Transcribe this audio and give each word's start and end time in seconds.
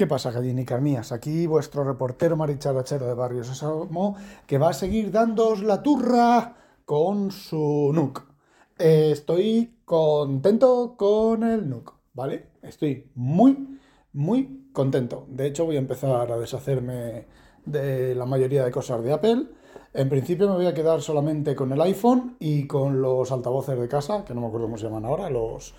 ¿Qué 0.00 0.06
pasa, 0.06 0.30
gallinicas 0.30 0.80
mías? 0.80 1.12
Aquí 1.12 1.46
vuestro 1.46 1.84
reportero 1.84 2.34
maricharachero 2.34 3.06
de 3.06 3.12
Barrio 3.12 3.44
Sésamo, 3.44 4.16
que 4.46 4.56
va 4.56 4.70
a 4.70 4.72
seguir 4.72 5.10
dándoos 5.10 5.62
la 5.62 5.82
turra 5.82 6.56
con 6.86 7.30
su 7.30 7.90
NUC. 7.92 8.24
Estoy 8.78 9.74
contento 9.84 10.94
con 10.96 11.44
el 11.44 11.68
NUC, 11.68 11.92
¿vale? 12.14 12.46
Estoy 12.62 13.10
muy, 13.14 13.78
muy 14.14 14.70
contento. 14.72 15.26
De 15.28 15.46
hecho, 15.46 15.66
voy 15.66 15.76
a 15.76 15.80
empezar 15.80 16.32
a 16.32 16.38
deshacerme 16.38 17.26
de 17.66 18.14
la 18.14 18.24
mayoría 18.24 18.64
de 18.64 18.70
cosas 18.70 19.04
de 19.04 19.12
Apple. 19.12 19.48
En 19.92 20.08
principio 20.08 20.48
me 20.48 20.54
voy 20.54 20.66
a 20.66 20.72
quedar 20.72 21.02
solamente 21.02 21.54
con 21.54 21.74
el 21.74 21.80
iPhone 21.82 22.36
y 22.38 22.66
con 22.66 23.02
los 23.02 23.30
altavoces 23.32 23.78
de 23.78 23.86
casa, 23.86 24.24
que 24.24 24.32
no 24.32 24.40
me 24.40 24.46
acuerdo 24.46 24.64
cómo 24.64 24.78
se 24.78 24.84
llaman 24.84 25.04
ahora, 25.04 25.28
los 25.28 25.74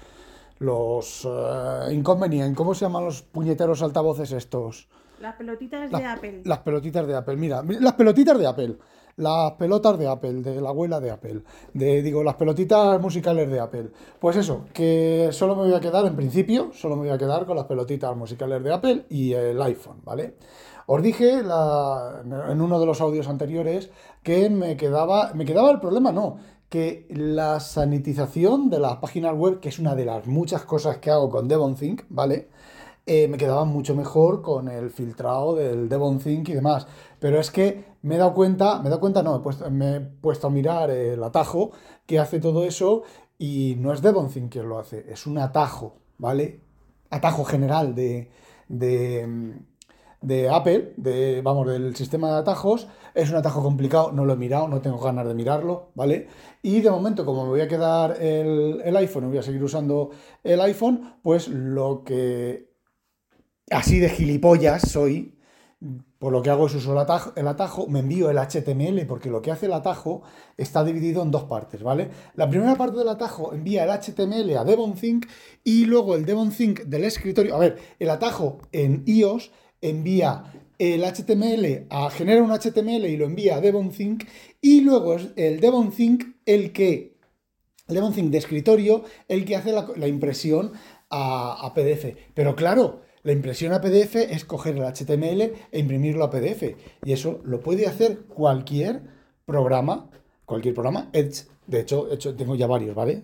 los 0.61 1.25
uh, 1.25 1.91
inconvenientes. 1.91 2.55
¿Cómo 2.55 2.75
se 2.75 2.85
llaman 2.85 3.05
los 3.05 3.23
puñeteros 3.23 3.81
altavoces 3.81 4.31
estos? 4.31 4.87
Las 5.19 5.35
pelotitas 5.35 5.89
de 5.89 6.05
Apple. 6.05 6.41
Las 6.45 6.59
pelotitas 6.59 7.07
de 7.07 7.15
Apple, 7.15 7.35
mira, 7.35 7.63
las 7.63 7.93
pelotitas 7.93 8.37
de 8.37 8.47
Apple. 8.47 8.77
Las 9.17 9.53
pelotas 9.53 9.97
de 9.97 10.07
Apple, 10.07 10.33
de 10.41 10.61
la 10.61 10.69
abuela 10.69 10.99
de 10.99 11.11
Apple. 11.11 11.41
De, 11.73 12.01
digo, 12.03 12.23
las 12.23 12.35
pelotitas 12.35 13.01
musicales 13.01 13.49
de 13.49 13.59
Apple. 13.59 13.89
Pues 14.19 14.37
eso, 14.37 14.65
que 14.71 15.29
solo 15.31 15.55
me 15.55 15.63
voy 15.63 15.73
a 15.73 15.79
quedar, 15.79 16.05
en 16.05 16.15
principio, 16.15 16.69
solo 16.73 16.95
me 16.95 17.03
voy 17.03 17.11
a 17.11 17.17
quedar 17.17 17.45
con 17.45 17.55
las 17.55 17.65
pelotitas 17.65 18.15
musicales 18.15 18.63
de 18.63 18.71
Apple 18.71 19.05
y 19.09 19.33
el 19.33 19.59
iPhone, 19.63 20.01
¿vale? 20.03 20.35
Os 20.85 21.01
dije 21.01 21.41
la, 21.43 22.21
en 22.23 22.61
uno 22.61 22.79
de 22.79 22.85
los 22.85 23.01
audios 23.01 23.27
anteriores 23.27 23.89
que 24.23 24.49
me 24.49 24.77
quedaba, 24.77 25.31
me 25.33 25.45
quedaba 25.45 25.71
el 25.71 25.79
problema, 25.79 26.11
no, 26.11 26.37
que 26.71 27.05
la 27.09 27.59
sanitización 27.59 28.69
de 28.69 28.79
las 28.79 28.95
páginas 28.95 29.35
web, 29.35 29.59
que 29.59 29.67
es 29.67 29.77
una 29.77 29.93
de 29.93 30.05
las 30.05 30.25
muchas 30.25 30.63
cosas 30.63 30.99
que 30.99 31.11
hago 31.11 31.29
con 31.29 31.49
DevonThink, 31.49 32.03
¿vale? 32.07 32.47
Eh, 33.05 33.27
me 33.27 33.37
quedaba 33.37 33.65
mucho 33.65 33.93
mejor 33.93 34.41
con 34.41 34.69
el 34.69 34.89
filtrado 34.89 35.53
del 35.53 35.89
DevonThink 35.89 36.47
y 36.47 36.53
demás. 36.53 36.87
Pero 37.19 37.41
es 37.41 37.51
que 37.51 37.83
me 38.03 38.15
he 38.15 38.17
dado 38.17 38.33
cuenta, 38.33 38.79
me 38.79 38.87
he 38.87 38.89
dado 38.89 39.01
cuenta, 39.01 39.21
no, 39.21 39.43
me 39.69 39.95
he 39.97 39.99
puesto, 39.99 40.47
a 40.47 40.49
mirar 40.49 40.89
el 40.91 41.21
atajo 41.21 41.71
que 42.05 42.19
hace 42.19 42.39
todo 42.39 42.63
eso 42.63 43.03
y 43.37 43.75
no 43.77 43.91
es 43.91 44.01
DevonThink 44.01 44.49
quien 44.49 44.69
lo 44.69 44.79
hace, 44.79 45.11
es 45.11 45.27
un 45.27 45.39
atajo, 45.39 45.97
¿vale? 46.19 46.61
Atajo 47.09 47.43
general 47.43 47.95
de, 47.95 48.31
de, 48.69 49.59
de 50.21 50.49
Apple, 50.49 50.93
vamos, 51.43 51.67
del 51.67 51.95
sistema 51.95 52.31
de 52.31 52.37
atajos. 52.39 52.87
Es 53.13 53.29
un 53.29 53.35
atajo 53.35 53.61
complicado, 53.61 54.11
no 54.11 54.25
lo 54.25 54.33
he 54.33 54.37
mirado, 54.37 54.67
no 54.67 54.81
tengo 54.81 54.99
ganas 54.99 55.27
de 55.27 55.33
mirarlo, 55.33 55.91
¿vale? 55.95 56.27
Y 56.61 56.81
de 56.81 56.91
momento, 56.91 57.25
como 57.25 57.43
me 57.43 57.49
voy 57.49 57.61
a 57.61 57.67
quedar 57.67 58.21
el, 58.21 58.81
el 58.83 58.95
iPhone 58.97 59.29
voy 59.29 59.39
a 59.39 59.43
seguir 59.43 59.63
usando 59.63 60.11
el 60.43 60.61
iPhone, 60.61 61.15
pues 61.23 61.47
lo 61.47 62.03
que 62.03 62.71
así 63.71 63.99
de 63.99 64.09
gilipollas 64.09 64.81
soy, 64.89 65.37
por 66.19 66.31
lo 66.31 66.43
que 66.43 66.51
hago 66.51 66.67
es 66.67 66.75
uso 66.75 66.91
el 66.91 66.99
atajo, 66.99 67.33
el 67.35 67.47
atajo, 67.47 67.87
me 67.87 67.99
envío 67.99 68.29
el 68.29 68.37
HTML, 68.37 69.07
porque 69.07 69.31
lo 69.31 69.41
que 69.41 69.49
hace 69.49 69.65
el 69.65 69.73
atajo 69.73 70.21
está 70.55 70.83
dividido 70.83 71.23
en 71.23 71.31
dos 71.31 71.45
partes, 71.45 71.81
¿vale? 71.81 72.11
La 72.35 72.47
primera 72.47 72.75
parte 72.75 72.99
del 72.99 73.09
atajo 73.09 73.53
envía 73.53 73.83
el 73.83 73.89
HTML 73.89 74.55
a 74.57 74.63
DevonThink 74.63 75.25
y 75.63 75.85
luego 75.85 76.15
el 76.15 76.25
DevonThink 76.25 76.81
del 76.81 77.05
escritorio. 77.05 77.55
A 77.55 77.59
ver, 77.59 77.79
el 77.97 78.11
atajo 78.11 78.59
en 78.71 79.03
iOS 79.07 79.51
envía 79.81 80.43
el 80.79 81.03
HTML 81.03 81.87
a 81.89 82.09
genera 82.09 82.41
un 82.41 82.51
HTML 82.51 83.05
y 83.05 83.17
lo 83.17 83.25
envía 83.25 83.57
a 83.57 83.61
DevonThink 83.61 84.23
y 84.61 84.81
luego 84.81 85.15
es 85.15 85.29
el 85.35 85.59
DevonThink 85.59 86.37
el 86.45 86.71
que 86.71 87.17
el 87.87 87.95
DevonThink 87.95 88.31
de 88.31 88.37
escritorio 88.37 89.03
el 89.27 89.45
que 89.45 89.55
hace 89.55 89.73
la, 89.73 90.07
impresión 90.07 90.71
a, 91.09 91.65
a, 91.65 91.73
PDF. 91.73 92.15
Pero 92.33 92.55
claro, 92.55 93.01
la 93.23 93.33
impresión 93.33 93.73
a 93.73 93.81
PDF 93.81 94.15
es 94.15 94.45
coger 94.45 94.77
el 94.77 94.83
HTML 94.83 95.41
e 95.71 95.79
imprimirlo 95.79 96.23
a 96.23 96.31
PDF 96.31 96.75
y 97.03 97.11
eso 97.11 97.41
lo 97.43 97.59
puede 97.59 97.85
hacer 97.85 98.21
cualquier 98.21 99.01
programa, 99.45 100.09
cualquier 100.51 100.73
programa. 100.73 101.09
De 101.11 101.79
hecho, 101.79 102.11
hecho 102.11 102.35
tengo 102.35 102.55
ya 102.55 102.67
varios, 102.67 102.93
¿vale? 102.95 103.23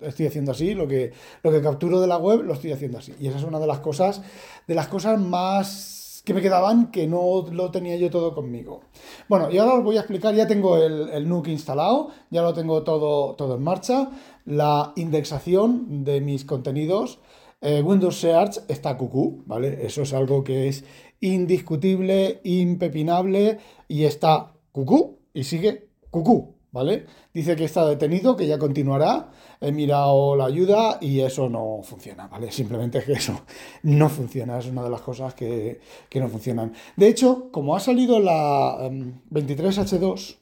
Estoy, 0.00 0.26
haciendo 0.26 0.52
así, 0.52 0.74
lo 0.74 0.86
que, 0.86 1.12
lo 1.42 1.50
que 1.50 1.60
capturo 1.60 2.00
de 2.00 2.06
la 2.06 2.16
web 2.16 2.42
lo 2.42 2.54
estoy 2.54 2.72
haciendo 2.72 2.98
así. 2.98 3.12
Y 3.18 3.26
esa 3.26 3.38
es 3.38 3.44
una 3.44 3.58
de 3.58 3.66
las 3.66 3.80
cosas, 3.80 4.22
de 4.66 4.74
las 4.74 4.88
cosas 4.88 5.20
más 5.20 6.22
que 6.24 6.34
me 6.34 6.42
quedaban 6.42 6.90
que 6.90 7.06
no 7.06 7.46
lo 7.50 7.70
tenía 7.70 7.96
yo 7.96 8.10
todo 8.10 8.34
conmigo. 8.34 8.82
Bueno, 9.28 9.50
y 9.50 9.58
ahora 9.58 9.74
os 9.74 9.84
voy 9.84 9.96
a 9.96 10.00
explicar, 10.00 10.34
ya 10.34 10.46
tengo 10.46 10.76
el, 10.76 11.08
el 11.10 11.28
NUC 11.28 11.48
instalado, 11.48 12.10
ya 12.30 12.42
lo 12.42 12.52
tengo 12.52 12.82
todo, 12.82 13.34
todo 13.34 13.56
en 13.56 13.62
marcha, 13.62 14.10
la 14.44 14.92
indexación 14.96 16.04
de 16.04 16.20
mis 16.20 16.44
contenidos. 16.44 17.18
Eh, 17.60 17.82
Windows 17.82 18.20
Search 18.20 18.58
está 18.68 18.96
cucú, 18.96 19.42
¿vale? 19.46 19.84
Eso 19.84 20.02
es 20.02 20.12
algo 20.12 20.44
que 20.44 20.68
es 20.68 20.84
indiscutible, 21.20 22.40
impepinable 22.44 23.58
y 23.88 24.04
está 24.04 24.52
cucú 24.70 25.18
y 25.34 25.44
sigue 25.44 25.88
cucú, 26.10 26.57
¿vale? 26.72 27.06
Dice 27.32 27.56
que 27.56 27.64
está 27.64 27.86
detenido, 27.86 28.36
que 28.36 28.46
ya 28.46 28.58
continuará. 28.58 29.30
He 29.60 29.72
mirado 29.72 30.36
la 30.36 30.46
ayuda 30.46 30.98
y 31.00 31.20
eso 31.20 31.48
no 31.48 31.80
funciona, 31.82 32.26
¿vale? 32.28 32.50
Simplemente 32.52 32.98
es 32.98 33.04
que 33.04 33.12
eso 33.12 33.40
no 33.82 34.08
funciona, 34.08 34.58
es 34.58 34.66
una 34.66 34.82
de 34.82 34.90
las 34.90 35.00
cosas 35.00 35.34
que, 35.34 35.80
no 36.14 36.28
funcionan. 36.28 36.72
De 36.96 37.08
hecho, 37.08 37.50
como 37.50 37.76
ha 37.76 37.80
salido 37.80 38.20
la 38.20 38.90
23H2, 39.30 40.30
em, 40.30 40.36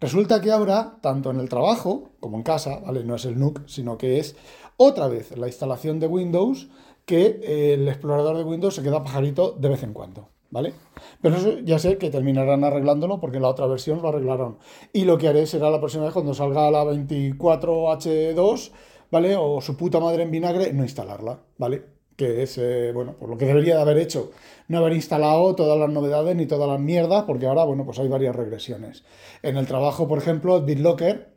resulta 0.00 0.40
que 0.40 0.50
ahora, 0.52 0.98
tanto 1.00 1.30
en 1.30 1.40
el 1.40 1.48
trabajo 1.48 2.10
como 2.20 2.36
en 2.36 2.42
casa, 2.42 2.80
¿vale? 2.80 3.04
No 3.04 3.14
es 3.16 3.24
el 3.24 3.38
NUC, 3.38 3.66
sino 3.66 3.98
que 3.98 4.18
es 4.18 4.36
otra 4.76 5.08
vez 5.08 5.36
la 5.36 5.46
instalación 5.46 6.00
de 6.00 6.06
Windows 6.06 6.68
que 7.06 7.74
el 7.74 7.86
explorador 7.88 8.38
de 8.38 8.44
Windows 8.44 8.74
se 8.74 8.82
queda 8.82 9.04
pajarito 9.04 9.52
de 9.52 9.68
vez 9.68 9.82
en 9.82 9.92
cuando. 9.92 10.33
¿Vale? 10.54 10.72
Pero 11.20 11.36
eso 11.36 11.58
ya 11.64 11.80
sé 11.80 11.98
que 11.98 12.10
terminarán 12.10 12.62
arreglándolo 12.62 13.18
porque 13.18 13.40
la 13.40 13.48
otra 13.48 13.66
versión 13.66 14.00
lo 14.00 14.08
arreglaron. 14.08 14.58
Y 14.92 15.04
lo 15.04 15.18
que 15.18 15.26
haré 15.26 15.46
será 15.46 15.68
la 15.68 15.80
próxima 15.80 16.04
vez 16.04 16.12
cuando 16.12 16.32
salga 16.32 16.70
la 16.70 16.84
24H2, 16.84 18.70
¿vale? 19.10 19.34
O 19.36 19.60
su 19.60 19.76
puta 19.76 19.98
madre 19.98 20.22
en 20.22 20.30
vinagre, 20.30 20.72
no 20.72 20.84
instalarla, 20.84 21.40
¿vale? 21.58 21.82
Que 22.16 22.44
es, 22.44 22.56
eh, 22.58 22.92
bueno, 22.94 23.16
por 23.18 23.28
lo 23.28 23.36
que 23.36 23.46
debería 23.46 23.74
de 23.74 23.82
haber 23.82 23.98
hecho. 23.98 24.30
No 24.68 24.78
haber 24.78 24.92
instalado 24.92 25.56
todas 25.56 25.76
las 25.76 25.90
novedades 25.90 26.36
ni 26.36 26.46
todas 26.46 26.68
las 26.68 26.78
mierdas, 26.78 27.24
porque 27.24 27.46
ahora, 27.46 27.64
bueno, 27.64 27.84
pues 27.84 27.98
hay 27.98 28.06
varias 28.06 28.36
regresiones. 28.36 29.02
En 29.42 29.56
el 29.56 29.66
trabajo, 29.66 30.06
por 30.06 30.18
ejemplo, 30.18 30.62
BitLocker, 30.62 31.34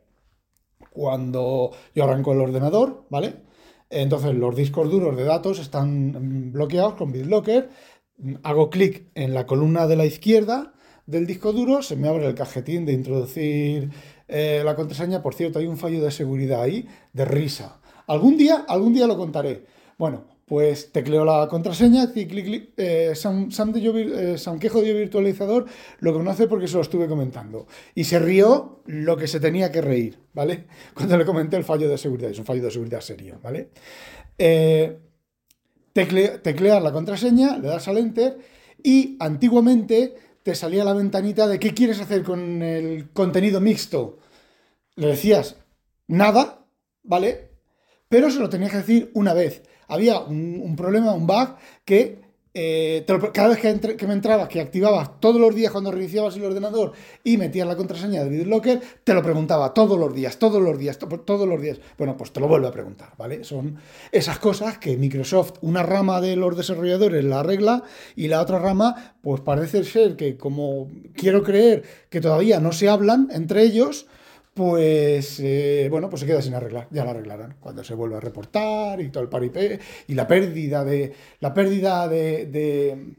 cuando 0.92 1.72
yo 1.92 2.04
arranco 2.04 2.32
el 2.34 2.40
ordenador, 2.40 3.02
¿vale? 3.10 3.34
Entonces 3.90 4.34
los 4.34 4.54
discos 4.54 4.90
duros 4.90 5.16
de 5.16 5.24
datos 5.24 5.58
están 5.58 6.52
bloqueados 6.52 6.94
con 6.94 7.10
BitLocker 7.10 7.70
hago 8.42 8.70
clic 8.70 9.04
en 9.14 9.34
la 9.34 9.46
columna 9.46 9.86
de 9.86 9.96
la 9.96 10.06
izquierda 10.06 10.72
del 11.06 11.26
disco 11.26 11.52
duro, 11.52 11.82
se 11.82 11.96
me 11.96 12.08
abre 12.08 12.26
el 12.26 12.34
cajetín 12.34 12.84
de 12.84 12.92
introducir 12.92 13.90
eh, 14.28 14.62
la 14.64 14.76
contraseña. 14.76 15.22
Por 15.22 15.34
cierto, 15.34 15.58
hay 15.58 15.66
un 15.66 15.78
fallo 15.78 16.02
de 16.02 16.10
seguridad 16.10 16.62
ahí 16.62 16.86
de 17.12 17.24
risa. 17.24 17.80
Algún 18.06 18.36
día, 18.36 18.64
algún 18.68 18.92
día 18.92 19.06
lo 19.06 19.16
contaré. 19.16 19.64
Bueno, 19.96 20.24
pues 20.48 20.92
tecleo 20.92 21.24
la 21.24 21.46
contraseña, 21.48 22.10
clic, 22.12 22.28
clic, 22.28 22.44
clic. 22.44 22.70
Eh, 22.76 23.12
yo, 23.14 23.98
eh, 23.98 24.36
de 24.36 24.92
virtualizador 24.94 25.66
lo 26.00 26.12
conoce 26.12 26.46
porque 26.46 26.68
se 26.68 26.76
lo 26.76 26.82
estuve 26.82 27.06
comentando. 27.06 27.66
Y 27.94 28.04
se 28.04 28.18
rió 28.18 28.82
lo 28.86 29.16
que 29.16 29.26
se 29.26 29.40
tenía 29.40 29.70
que 29.70 29.82
reír, 29.82 30.18
¿vale? 30.32 30.64
Cuando 30.94 31.16
le 31.16 31.24
comenté 31.24 31.56
el 31.56 31.64
fallo 31.64 31.88
de 31.88 31.98
seguridad. 31.98 32.30
Es 32.30 32.38
un 32.38 32.46
fallo 32.46 32.62
de 32.62 32.70
seguridad 32.70 33.00
serio, 33.00 33.38
¿vale? 33.42 33.70
Eh, 34.38 34.98
teclear 36.06 36.82
la 36.82 36.92
contraseña, 36.92 37.58
le 37.58 37.68
das 37.68 37.88
al 37.88 37.98
enter 37.98 38.38
y 38.82 39.16
antiguamente 39.20 40.14
te 40.42 40.54
salía 40.54 40.84
la 40.84 40.94
ventanita 40.94 41.46
de 41.46 41.58
qué 41.58 41.74
quieres 41.74 42.00
hacer 42.00 42.22
con 42.22 42.62
el 42.62 43.10
contenido 43.10 43.60
mixto. 43.60 44.18
Le 44.96 45.08
decías 45.08 45.56
nada, 46.06 46.64
¿vale? 47.02 47.50
Pero 48.08 48.30
se 48.30 48.40
lo 48.40 48.48
tenías 48.48 48.70
que 48.70 48.78
decir 48.78 49.10
una 49.14 49.34
vez. 49.34 49.62
Había 49.88 50.20
un, 50.20 50.74
problema, 50.76 51.12
un 51.12 51.26
bug, 51.26 51.56
que 51.84 52.22
eh, 52.54 53.04
cada 53.32 53.48
vez 53.48 53.58
que, 53.58 54.06
me 54.06 54.14
entrabas, 54.14 54.48
que 54.48 54.60
activabas 54.60 55.20
todos 55.20 55.40
los 55.40 55.54
días 55.54 55.70
cuando 55.70 55.90
reiniciabas 55.90 56.36
el 56.36 56.44
ordenador 56.44 56.92
y 57.22 57.36
metías 57.36 57.68
la 57.68 57.76
contraseña 57.76 58.24
de 58.24 58.30
BitLocker, 58.30 58.80
te 59.04 59.14
lo 59.14 59.22
preguntaba 59.22 59.74
todos 59.74 59.98
los 59.98 60.14
días, 60.14 60.38
todos 60.38 60.62
los 60.62 60.78
días, 60.78 60.98
todos 60.98 61.48
los 61.48 61.60
días. 61.60 61.78
Bueno, 61.98 62.16
pues 62.16 62.32
te 62.32 62.40
lo 62.40 62.48
vuelvo 62.48 62.68
a 62.68 62.72
preguntar, 62.72 63.10
¿vale? 63.18 63.44
Son 63.44 63.76
esas 64.10 64.38
cosas 64.38 64.78
que 64.78 64.96
Microsoft, 64.96 65.58
una 65.60 65.82
rama 65.82 66.20
de 66.20 66.36
los 66.36 66.56
desarrolladores 66.56 67.24
la 67.24 67.40
arregla 67.40 67.82
y 68.16 68.28
la 68.28 68.40
otra 68.40 68.58
rama, 68.58 69.14
pues 69.20 69.40
parece 69.42 69.84
ser 69.84 70.16
que 70.16 70.36
como 70.36 70.90
quiero 71.14 71.42
creer 71.42 71.84
que 72.10 72.20
todavía 72.20 72.60
no 72.60 72.72
se 72.72 72.88
hablan 72.88 73.28
entre 73.30 73.62
ellos, 73.62 74.06
pues 74.58 75.38
eh, 75.38 75.86
bueno, 75.88 76.10
pues 76.10 76.18
se 76.18 76.26
queda 76.26 76.42
sin 76.42 76.52
arreglar, 76.52 76.88
ya 76.90 77.04
la 77.04 77.12
arreglarán 77.12 77.54
cuando 77.60 77.84
se 77.84 77.94
vuelva 77.94 78.16
a 78.16 78.20
reportar 78.20 79.00
y 79.00 79.08
todo 79.08 79.22
el 79.22 79.28
paripé 79.28 79.78
y 80.08 80.14
la 80.14 80.26
pérdida 80.26 80.84
de 80.84 81.12
la 81.38 81.54
pérdida 81.54 82.08
de, 82.08 83.14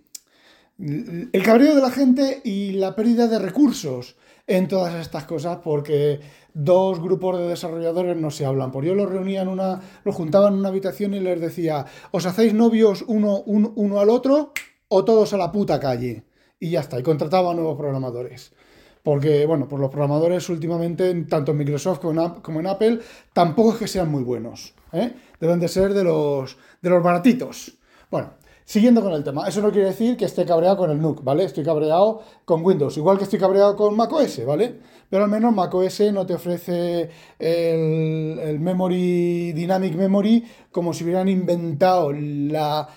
el 0.77 1.43
cabreo 1.43 1.75
de 1.75 1.81
la 1.81 1.91
gente 1.91 2.41
y 2.43 2.73
la 2.73 2.93
pérdida 2.93 3.27
de 3.27 3.39
recursos 3.39 4.17
en 4.47 4.67
todas 4.67 4.93
estas 4.95 5.23
cosas 5.23 5.59
porque 5.63 6.19
dos 6.53 6.99
grupos 6.99 7.39
de 7.39 7.47
desarrolladores 7.47 8.17
no 8.17 8.31
se 8.31 8.45
hablan. 8.45 8.73
Por 8.73 8.83
yo 8.83 8.93
los 8.93 9.09
reunía 9.09 9.41
en 9.41 9.47
una, 9.47 9.79
los 10.03 10.15
juntaba 10.15 10.49
en 10.49 10.55
una 10.55 10.67
habitación 10.67 11.13
y 11.13 11.21
les 11.21 11.39
decía, 11.39 11.85
os 12.11 12.25
hacéis 12.25 12.53
novios 12.53 13.05
uno, 13.07 13.43
uno 13.45 13.99
al 14.01 14.09
otro 14.09 14.51
o 14.89 15.05
todos 15.05 15.31
a 15.31 15.37
la 15.37 15.53
puta 15.53 15.79
calle. 15.79 16.25
Y 16.59 16.71
ya 16.71 16.81
está, 16.81 16.99
y 16.99 17.03
contrataba 17.03 17.51
a 17.51 17.53
nuevos 17.53 17.77
programadores 17.77 18.51
porque, 19.03 19.45
bueno, 19.45 19.67
pues 19.67 19.79
los 19.79 19.89
programadores 19.89 20.49
últimamente, 20.49 21.13
tanto 21.23 21.51
en 21.51 21.57
Microsoft 21.57 21.99
como 21.99 22.59
en, 22.59 22.67
Apple, 22.67 22.99
tampoco 23.33 23.73
es 23.73 23.77
que 23.77 23.87
sean 23.87 24.11
muy 24.11 24.23
buenos. 24.23 24.73
¿eh? 24.91 25.13
Deben 25.39 25.59
de 25.59 25.67
ser 25.67 25.93
de 25.93 26.03
los, 26.03 26.57
de 26.81 26.89
los 26.89 27.01
baratitos. 27.01 27.77
Bueno, 28.11 28.31
siguiendo 28.65 29.01
con 29.01 29.13
el 29.13 29.23
tema, 29.23 29.47
eso 29.47 29.61
no 29.61 29.71
quiere 29.71 29.87
decir 29.87 30.17
que 30.17 30.25
esté 30.25 30.45
cabreado 30.45 30.77
con 30.77 30.91
el 30.91 31.01
NUC, 31.01 31.23
¿vale? 31.23 31.45
Estoy 31.45 31.63
cabreado 31.63 32.21
con 32.43 32.63
Windows, 32.63 32.97
igual 32.97 33.17
que 33.17 33.23
estoy 33.23 33.39
cabreado 33.39 33.75
con 33.75 33.95
macOS, 33.95 34.45
¿vale? 34.45 34.79
Pero 35.09 35.23
al 35.23 35.29
menos 35.29 35.55
macOS 35.55 36.11
no 36.11 36.25
te 36.25 36.35
ofrece 36.35 37.09
el, 37.39 38.39
el 38.39 38.59
Memory, 38.59 39.53
Dynamic 39.53 39.95
Memory, 39.95 40.45
como 40.71 40.93
si 40.93 41.03
hubieran 41.03 41.29
inventado 41.29 42.11
la... 42.11 42.87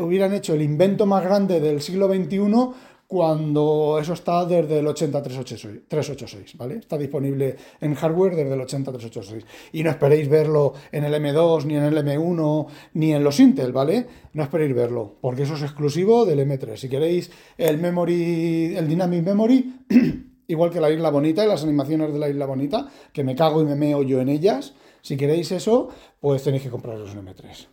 hubieran 0.00 0.32
hecho 0.32 0.54
el 0.54 0.62
invento 0.62 1.06
más 1.06 1.22
grande 1.22 1.60
del 1.60 1.82
siglo 1.82 2.08
XXI 2.08 2.91
cuando 3.12 3.98
eso 4.00 4.14
está 4.14 4.46
desde 4.46 4.78
el 4.78 4.86
80386, 4.86 6.56
¿vale? 6.56 6.76
Está 6.76 6.96
disponible 6.96 7.56
en 7.78 7.94
hardware 7.94 8.36
desde 8.36 8.54
el 8.54 8.60
80386. 8.62 9.44
Y 9.72 9.82
no 9.82 9.90
esperéis 9.90 10.30
verlo 10.30 10.72
en 10.90 11.04
el 11.04 11.12
M2, 11.12 11.66
ni 11.66 11.76
en 11.76 11.82
el 11.82 11.94
M1, 11.98 12.66
ni 12.94 13.12
en 13.12 13.22
los 13.22 13.38
Intel, 13.38 13.70
¿vale? 13.70 14.06
No 14.32 14.42
esperéis 14.42 14.74
verlo, 14.74 15.16
porque 15.20 15.42
eso 15.42 15.56
es 15.56 15.62
exclusivo 15.62 16.24
del 16.24 16.38
M3. 16.38 16.74
Si 16.76 16.88
queréis 16.88 17.30
el 17.58 17.76
memory, 17.76 18.76
el 18.76 18.88
Dynamic 18.88 19.22
Memory, 19.26 19.80
igual 20.48 20.70
que 20.70 20.80
la 20.80 20.90
Isla 20.90 21.10
Bonita 21.10 21.44
y 21.44 21.48
las 21.48 21.64
animaciones 21.64 22.14
de 22.14 22.18
la 22.18 22.30
Isla 22.30 22.46
Bonita, 22.46 22.88
que 23.12 23.24
me 23.24 23.36
cago 23.36 23.60
y 23.60 23.66
me 23.66 23.74
meo 23.74 24.02
yo 24.02 24.22
en 24.22 24.30
ellas, 24.30 24.72
si 25.02 25.18
queréis 25.18 25.52
eso, 25.52 25.90
pues 26.18 26.42
tenéis 26.44 26.62
que 26.62 26.70
compraros 26.70 27.14
un 27.14 27.26
M3. 27.26 27.66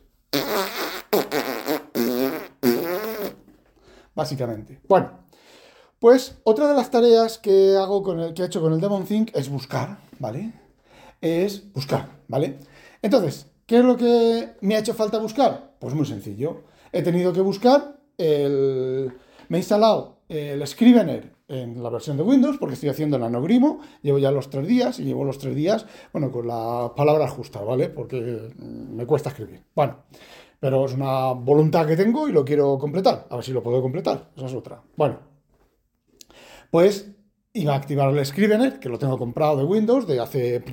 Básicamente. 4.13 4.81
Bueno, 4.86 5.28
pues 6.00 6.38
otra 6.44 6.68
de 6.68 6.75
las 6.75 6.92
tareas 6.92 7.38
que 7.38 7.75
hago 7.75 8.04
con 8.04 8.19
el 8.19 8.34
que 8.34 8.44
he 8.44 8.46
hecho 8.46 8.62
con 8.62 8.74
el 8.74 8.81
Demon 8.81 9.06
Think 9.06 9.31
es 9.36 9.50
buscar, 9.50 10.00
¿vale? 10.18 10.54
Es 11.22 11.72
buscar, 11.74 12.07
¿vale? 12.28 12.57
Entonces, 13.01 13.48
¿qué 13.66 13.80
es 13.80 13.84
lo 13.84 13.98
que 13.98 14.50
me 14.62 14.75
ha 14.75 14.80
hecho 14.80 14.94
falta 14.94 15.19
buscar? 15.19 15.75
Pues 15.80 15.94
muy 15.94 16.06
sencillo. 16.06 16.63
He 16.92 17.01
tenido 17.01 17.34
que 17.34 17.42
buscar 17.42 17.98
el. 18.18 19.13
Me 19.50 19.57
he 19.57 19.62
instalado 19.62 20.19
el 20.30 20.66
Scrivener 20.66 21.34
en 21.48 21.81
la 21.81 21.90
versión 21.90 22.16
de 22.16 22.24
Windows 22.24 22.57
porque 22.57 22.75
estoy 22.75 22.90
haciendo 22.90 23.18
el 23.18 23.24
anogrimo, 23.24 23.80
llevo 24.01 24.19
ya 24.19 24.31
los 24.31 24.50
tres 24.50 24.68
días 24.68 25.00
y 25.00 25.04
llevo 25.04 25.25
los 25.25 25.40
tres 25.40 25.56
días, 25.56 25.86
bueno, 26.13 26.31
con 26.31 26.48
la 26.48 26.94
palabra 26.96 27.28
justa, 27.28 27.60
¿vale? 27.62 27.90
Porque 27.90 28.54
me 28.57 29.06
cuesta 29.06 29.30
escribir. 29.30 29.63
Bueno, 29.75 29.98
pero 30.60 30.86
es 30.86 30.94
una 30.94 31.34
voluntad 31.34 31.88
que 31.88 31.96
tengo 31.96 32.30
y 32.30 32.31
lo 32.31 32.46
quiero 32.46 32.78
completar. 32.78 33.28
A 33.30 33.36
ver 33.36 33.46
si 33.46 33.51
lo 33.51 33.63
puedo 33.63 33.81
completar. 33.81 34.30
Esa 34.36 34.46
es 34.46 34.54
otra. 34.54 34.81
Bueno, 34.96 35.18
pues 36.69 37.12
iba 37.54 37.74
a 37.74 37.77
activar 37.77 38.16
el 38.16 38.25
Scrivener, 38.25 38.80
que 38.80 38.89
lo 38.89 39.00
tengo 39.00 39.18
comprado 39.18 39.57
de 39.57 39.63
Windows 39.63 40.07
de 40.07 40.19
hace 40.19 40.63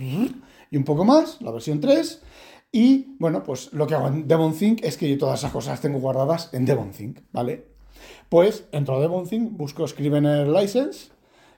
y 0.70 0.76
un 0.76 0.84
poco 0.84 1.04
más, 1.04 1.40
la 1.40 1.50
versión 1.50 1.80
3. 1.80 2.22
Y 2.72 3.16
bueno, 3.18 3.42
pues 3.42 3.72
lo 3.72 3.86
que 3.86 3.94
hago 3.94 4.08
en 4.08 4.28
DevonThink 4.28 4.84
es 4.84 4.96
que 4.96 5.08
yo 5.08 5.16
todas 5.16 5.38
esas 5.38 5.52
cosas 5.52 5.80
tengo 5.80 6.00
guardadas 6.00 6.52
en 6.52 6.64
DevonThink, 6.66 7.20
¿vale? 7.32 7.68
Pues 8.28 8.64
entro 8.72 8.96
a 8.96 9.00
DevonThink, 9.00 9.56
busco 9.56 9.86
Scrivener 9.86 10.48
License 10.48 11.10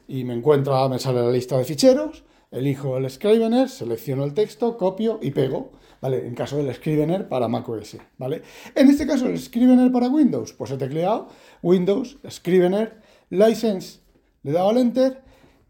y 0.07 0.25
me 0.25 0.35
encuentra, 0.35 0.89
me 0.89 0.99
sale 0.99 1.23
la 1.23 1.31
lista 1.31 1.59
de 1.59 1.65
ficheros, 1.65 2.25
elijo 2.51 2.97
el 2.99 3.11
Scrivener, 3.11 3.69
selecciono 3.69 4.25
el 4.25 4.35
texto, 4.35 4.77
copio 4.77 5.19
y 5.21 5.31
pego, 5.33 5.73
¿vale? 6.01 6.27
En 6.27 6.35
caso 6.35 6.57
del 6.59 6.73
Scrivener 6.75 7.29
para 7.29 7.49
macOS, 7.49 7.97
¿vale? 8.19 8.43
En 8.75 8.89
este 8.89 9.07
caso, 9.07 9.27
el 9.27 9.39
Scrivener 9.39 9.91
para 9.91 10.09
Windows, 10.09 10.53
pues 10.53 10.71
he 10.71 10.77
tecleado 10.77 11.29
Windows, 11.63 12.19
Scrivener, 12.31 13.01
License 13.31 14.01
le 14.49 14.55
dado 14.55 14.71
al 14.71 14.79
enter 14.79 15.21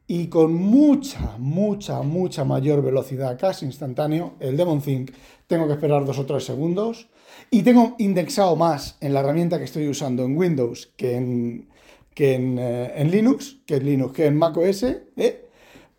y 0.06 0.28
con 0.28 0.54
mucha, 0.54 1.36
mucha, 1.38 2.00
mucha 2.02 2.44
mayor 2.44 2.80
velocidad, 2.80 3.36
casi 3.36 3.66
instantáneo, 3.66 4.34
el 4.38 4.56
Demon 4.56 4.80
Think 4.80 5.10
tengo 5.48 5.66
que 5.66 5.72
esperar 5.72 6.04
dos 6.04 6.16
o 6.20 6.26
tres 6.26 6.44
segundos 6.44 7.08
y 7.50 7.62
tengo 7.64 7.96
indexado 7.98 8.54
más 8.54 8.96
en 9.00 9.14
la 9.14 9.20
herramienta 9.20 9.58
que 9.58 9.64
estoy 9.64 9.88
usando 9.88 10.24
en 10.24 10.36
Windows 10.36 10.92
que 10.96 11.16
en, 11.16 11.68
que 12.14 12.34
en, 12.36 12.56
eh, 12.60 13.04
Linux, 13.10 13.56
que 13.66 13.76
en 13.76 13.84
Linux, 13.84 14.12
que 14.14 14.26
en 14.26 14.36
macOS, 14.36 14.84
¿eh? 14.84 15.48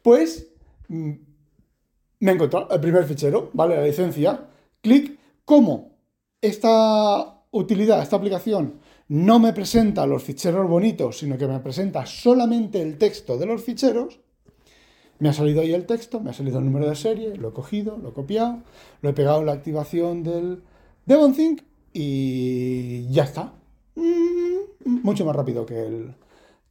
pues 0.02 0.48
mm, 0.88 1.12
me 2.22 2.32
he 2.32 2.34
encontrado 2.34 2.70
el 2.72 2.80
primer 2.80 3.04
fichero, 3.04 3.50
¿vale? 3.52 3.76
La 3.76 3.84
licencia, 3.84 4.48
clic, 4.80 5.20
como 5.44 5.98
esta 6.42 7.44
utilidad, 7.52 8.02
esta 8.02 8.16
aplicación 8.16 8.80
no 9.10 9.40
me 9.40 9.54
presenta 9.54 10.06
los 10.06 10.24
ficheros 10.24 10.68
bonitos, 10.70 11.18
sino 11.18 11.38
que 11.38 11.48
me 11.48 11.60
presenta 11.60 12.06
solamente 12.06 12.82
el 12.82 12.98
texto 12.98 13.38
de 13.38 13.46
los 13.48 13.64
ficheros, 13.64 14.20
me 15.18 15.30
ha 15.30 15.34
salido 15.34 15.62
ahí 15.62 15.74
el 15.74 15.86
texto, 15.86 16.20
me 16.22 16.30
ha 16.30 16.34
salido 16.34 16.60
el 16.60 16.66
número 16.66 16.88
de 16.88 16.96
serie, 16.96 17.36
lo 17.36 17.50
he 17.50 17.54
cogido, 17.54 17.98
lo 17.98 18.10
he 18.10 18.14
copiado, 18.14 18.60
lo 19.02 19.10
he 19.10 19.14
pegado 19.14 19.40
en 19.40 19.48
la 19.48 19.52
activación 19.54 20.24
del 20.24 20.64
DevonThink 21.06 21.62
y 21.92 23.10
ya 23.12 23.24
está. 23.24 23.54
Mm, 23.96 25.02
mucho 25.04 25.26
más 25.26 25.36
rápido 25.36 25.66
que 25.66 25.86
el, 25.86 26.16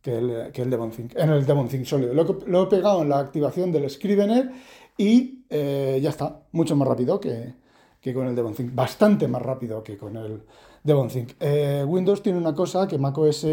que 0.01 0.17
el, 0.17 0.53
que 0.53 0.65
DevonThink, 0.65 1.17
en 1.17 1.31
el 1.31 1.45
DevonThink 1.45 1.85
sólido. 1.85 2.15
Lo, 2.15 2.63
he 2.63 2.67
pegado 2.67 3.03
en 3.03 3.09
la 3.09 3.19
activación 3.19 3.73
del 3.73 3.91
Scrivener 3.91 4.51
y 4.97 5.45
eh, 5.51 5.99
ya 6.01 6.11
está, 6.11 6.43
mucho 6.53 6.75
más 6.77 6.89
rápido 6.89 7.21
que, 7.21 7.53
que 8.01 8.15
con 8.15 8.29
el 8.29 8.35
DevonThink, 8.35 8.75
bastante 8.75 9.29
más 9.29 9.43
rápido 9.43 9.83
que 9.83 9.99
con 9.99 10.17
el 10.17 10.43
DevonThink. 10.85 11.33
Eh, 11.41 11.85
Windows 11.87 12.23
tiene 12.23 12.39
una 12.39 12.55
cosa 12.55 12.87
que 12.87 12.99
macOS 12.99 13.47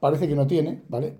parece 0.00 0.28
que 0.28 0.34
no 0.34 0.46
tiene, 0.46 0.82
¿vale? 0.88 1.18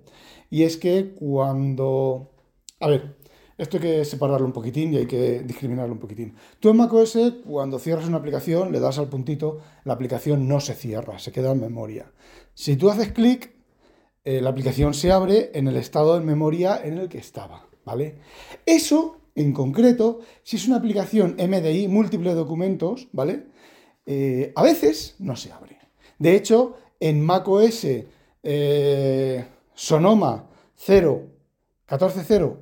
Y 0.49 0.63
es 0.63 0.77
que 0.77 1.13
cuando... 1.13 2.31
A 2.79 2.87
ver, 2.87 3.17
esto 3.57 3.77
hay 3.77 3.81
que 3.81 4.05
separarlo 4.05 4.45
un 4.45 4.53
poquitín 4.53 4.93
y 4.93 4.97
hay 4.97 5.05
que 5.05 5.41
discriminarlo 5.41 5.93
un 5.93 5.99
poquitín. 5.99 6.35
Tú 6.59 6.69
en 6.69 6.77
macOS, 6.77 7.17
cuando 7.45 7.77
cierras 7.77 8.07
una 8.07 8.17
aplicación, 8.17 8.71
le 8.71 8.79
das 8.79 8.99
al 8.99 9.09
puntito, 9.09 9.59
la 9.83 9.93
aplicación 9.93 10.47
no 10.47 10.59
se 10.59 10.75
cierra, 10.75 11.19
se 11.19 11.31
queda 11.31 11.51
en 11.51 11.59
memoria. 11.59 12.11
Si 12.53 12.77
tú 12.77 12.89
haces 12.89 13.11
clic, 13.11 13.53
eh, 14.23 14.41
la 14.41 14.49
aplicación 14.49 14.93
se 14.93 15.11
abre 15.11 15.51
en 15.53 15.67
el 15.67 15.75
estado 15.75 16.17
de 16.17 16.25
memoria 16.25 16.79
en 16.83 16.97
el 16.97 17.09
que 17.09 17.17
estaba, 17.17 17.67
¿vale? 17.85 18.19
Eso 18.65 19.17
en 19.35 19.53
concreto, 19.53 20.19
si 20.43 20.57
es 20.57 20.67
una 20.67 20.77
aplicación 20.77 21.35
MDI, 21.37 21.87
múltiples 21.87 22.35
documentos, 22.35 23.07
¿vale? 23.11 23.45
Eh, 24.11 24.51
a 24.55 24.63
veces 24.63 25.15
no 25.19 25.35
se 25.35 25.51
abre. 25.51 25.77
De 26.17 26.35
hecho, 26.35 26.77
en 26.99 27.23
macOS 27.23 27.85
eh, 28.41 29.45
Sonoma 29.75 30.47
0, 30.77 31.27
14.0 31.87 32.57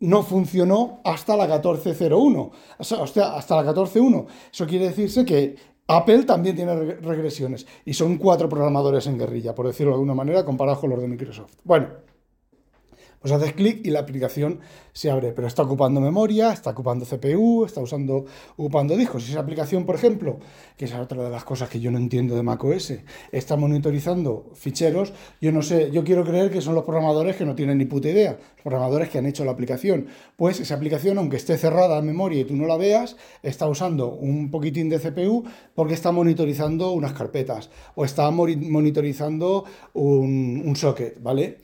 no 0.00 0.22
funcionó 0.24 1.00
hasta 1.04 1.36
la 1.36 1.46
14.01, 1.46 2.50
o 2.78 2.84
sea, 2.84 3.36
hasta 3.36 3.62
la 3.62 3.72
14.1. 3.72 4.26
Eso 4.52 4.66
quiere 4.66 4.88
decirse 4.88 5.24
que 5.24 5.54
Apple 5.86 6.24
también 6.24 6.56
tiene 6.56 6.74
regresiones 6.74 7.68
y 7.84 7.94
son 7.94 8.18
cuatro 8.18 8.48
programadores 8.48 9.06
en 9.06 9.16
guerrilla, 9.16 9.54
por 9.54 9.68
decirlo 9.68 9.92
de 9.92 9.94
alguna 9.94 10.14
manera, 10.14 10.44
comparados 10.44 10.80
con 10.80 10.90
los 10.90 11.00
de 11.00 11.06
Microsoft. 11.06 11.52
Bueno, 11.62 11.86
Pues 13.20 13.34
haces 13.34 13.52
clic 13.52 13.84
y 13.84 13.90
la 13.90 14.00
aplicación 14.00 14.60
se 14.94 15.10
abre, 15.10 15.32
pero 15.32 15.46
está 15.46 15.62
ocupando 15.62 16.00
memoria, 16.00 16.52
está 16.52 16.70
ocupando 16.70 17.04
CPU, 17.04 17.66
está 17.66 17.82
usando, 17.82 18.24
ocupando 18.56 18.96
discos. 18.96 19.24
Si 19.24 19.32
esa 19.32 19.40
aplicación, 19.40 19.84
por 19.84 19.94
ejemplo, 19.94 20.38
que 20.78 20.86
es 20.86 20.94
otra 20.94 21.22
de 21.22 21.28
las 21.28 21.44
cosas 21.44 21.68
que 21.68 21.80
yo 21.80 21.90
no 21.90 21.98
entiendo 21.98 22.34
de 22.34 22.42
macOS, 22.42 22.94
está 23.30 23.56
monitorizando 23.56 24.50
ficheros, 24.54 25.12
yo 25.38 25.52
no 25.52 25.60
sé, 25.60 25.90
yo 25.90 26.02
quiero 26.02 26.24
creer 26.24 26.50
que 26.50 26.62
son 26.62 26.74
los 26.74 26.84
programadores 26.84 27.36
que 27.36 27.44
no 27.44 27.54
tienen 27.54 27.76
ni 27.76 27.84
puta 27.84 28.08
idea, 28.08 28.38
los 28.54 28.62
programadores 28.62 29.10
que 29.10 29.18
han 29.18 29.26
hecho 29.26 29.44
la 29.44 29.52
aplicación. 29.52 30.06
Pues 30.36 30.58
esa 30.58 30.74
aplicación, 30.76 31.18
aunque 31.18 31.36
esté 31.36 31.58
cerrada 31.58 31.98
en 31.98 32.06
memoria 32.06 32.40
y 32.40 32.44
tú 32.44 32.56
no 32.56 32.66
la 32.66 32.78
veas, 32.78 33.18
está 33.42 33.68
usando 33.68 34.14
un 34.14 34.50
poquitín 34.50 34.88
de 34.88 34.98
CPU 34.98 35.44
porque 35.74 35.92
está 35.92 36.10
monitorizando 36.10 36.92
unas 36.92 37.12
carpetas 37.12 37.68
o 37.94 38.06
está 38.06 38.30
monitorizando 38.30 39.66
un, 39.92 40.62
un 40.64 40.74
socket, 40.74 41.22
¿vale? 41.22 41.58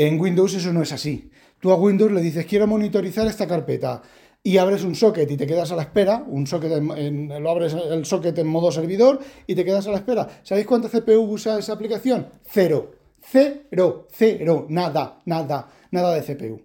En 0.00 0.18
Windows 0.18 0.54
eso 0.54 0.72
no 0.72 0.80
es 0.80 0.92
así. 0.92 1.30
Tú 1.60 1.70
a 1.70 1.74
Windows 1.74 2.10
le 2.10 2.22
dices, 2.22 2.46
quiero 2.46 2.66
monitorizar 2.66 3.26
esta 3.26 3.46
carpeta 3.46 4.00
y 4.42 4.56
abres 4.56 4.82
un 4.82 4.94
socket 4.94 5.30
y 5.30 5.36
te 5.36 5.46
quedas 5.46 5.72
a 5.72 5.76
la 5.76 5.82
espera, 5.82 6.24
un 6.26 6.46
socket 6.46 6.72
en, 6.72 7.28
lo 7.42 7.50
abres 7.50 7.74
el 7.74 8.06
socket 8.06 8.38
en 8.38 8.46
modo 8.46 8.72
servidor 8.72 9.20
y 9.46 9.54
te 9.54 9.62
quedas 9.62 9.86
a 9.88 9.90
la 9.90 9.98
espera. 9.98 10.26
¿Sabéis 10.42 10.66
cuánta 10.66 10.88
CPU 10.88 11.20
usa 11.30 11.58
esa 11.58 11.74
aplicación? 11.74 12.28
Cero. 12.50 12.92
Cero, 13.20 14.06
cero, 14.10 14.64
nada, 14.70 15.20
nada, 15.26 15.68
nada 15.90 16.14
de 16.14 16.22
CPU. 16.22 16.62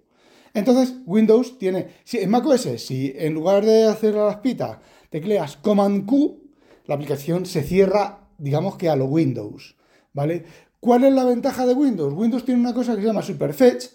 Entonces, 0.54 0.96
Windows 1.06 1.58
tiene, 1.58 1.90
si 2.06 2.20
en 2.20 2.30
macOS, 2.30 2.62
si 2.78 3.12
en 3.18 3.34
lugar 3.34 3.66
de 3.66 3.84
hacer 3.84 4.14
las 4.14 4.38
pitas 4.38 4.78
tecleas 5.10 5.58
Command 5.58 6.06
Q, 6.06 6.40
la 6.86 6.96
aplicación 6.96 7.46
se 7.46 7.64
cierra, 7.64 8.30
digamos 8.38 8.78
que 8.78 8.88
a 8.88 8.96
lo 8.96 9.08
Windows, 9.08 9.76
¿vale? 10.14 10.46
¿Cuál 10.80 11.04
es 11.04 11.14
la 11.14 11.24
ventaja 11.24 11.66
de 11.66 11.74
Windows? 11.74 12.14
Windows 12.14 12.46
tiene 12.46 12.62
una 12.62 12.74
cosa 12.74 12.96
que 12.96 13.02
se 13.02 13.08
llama 13.08 13.22
Superfetch, 13.22 13.86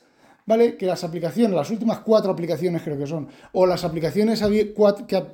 ¿vale? 0.46 0.76
Que 0.76 0.86
las 0.86 1.04
aplicaciones, 1.04 1.54
las 1.54 1.70
últimas 1.70 2.00
cuatro 2.00 2.32
aplicaciones 2.32 2.82
creo 2.82 2.98
que 2.98 3.06
son, 3.06 3.28
o 3.52 3.66
las 3.66 3.84
aplicaciones 3.84 4.42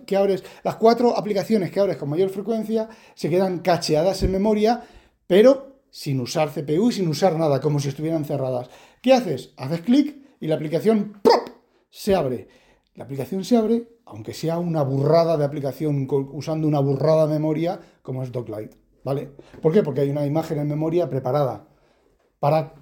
que 0.06 0.16
abres, 0.16 0.44
las 0.62 0.76
cuatro 0.76 1.16
aplicaciones 1.16 1.70
que 1.70 1.80
abres 1.80 1.96
con 1.96 2.10
mayor 2.10 2.30
frecuencia, 2.30 2.88
se 3.14 3.30
quedan 3.30 3.60
cacheadas 3.60 4.22
en 4.22 4.32
memoria, 4.32 4.82
pero 5.26 5.80
sin 5.90 6.20
usar 6.20 6.50
CPU 6.50 6.90
y 6.90 6.92
sin 6.92 7.08
usar 7.08 7.38
nada, 7.38 7.60
como 7.60 7.80
si 7.80 7.88
estuvieran 7.88 8.24
cerradas. 8.24 8.68
¿Qué 9.00 9.14
haces? 9.14 9.54
Haces 9.56 9.80
clic 9.80 10.16
y 10.40 10.46
la 10.46 10.56
aplicación 10.56 11.20
¡prop! 11.22 11.48
se 11.88 12.14
abre. 12.14 12.48
La 12.94 13.04
aplicación 13.04 13.44
se 13.44 13.56
abre, 13.56 13.88
aunque 14.04 14.34
sea 14.34 14.58
una 14.58 14.82
burrada 14.82 15.36
de 15.36 15.44
aplicación 15.44 16.06
usando 16.10 16.68
una 16.68 16.80
burrada 16.80 17.26
memoria 17.26 17.80
como 18.02 18.22
es 18.22 18.32
Docklight. 18.32 18.72
¿Vale? 19.06 19.30
¿Por 19.62 19.72
qué? 19.72 19.84
Porque 19.84 20.00
hay 20.00 20.10
una 20.10 20.26
imagen 20.26 20.58
en 20.58 20.66
memoria 20.66 21.08
preparada 21.08 21.68
para 22.40 22.74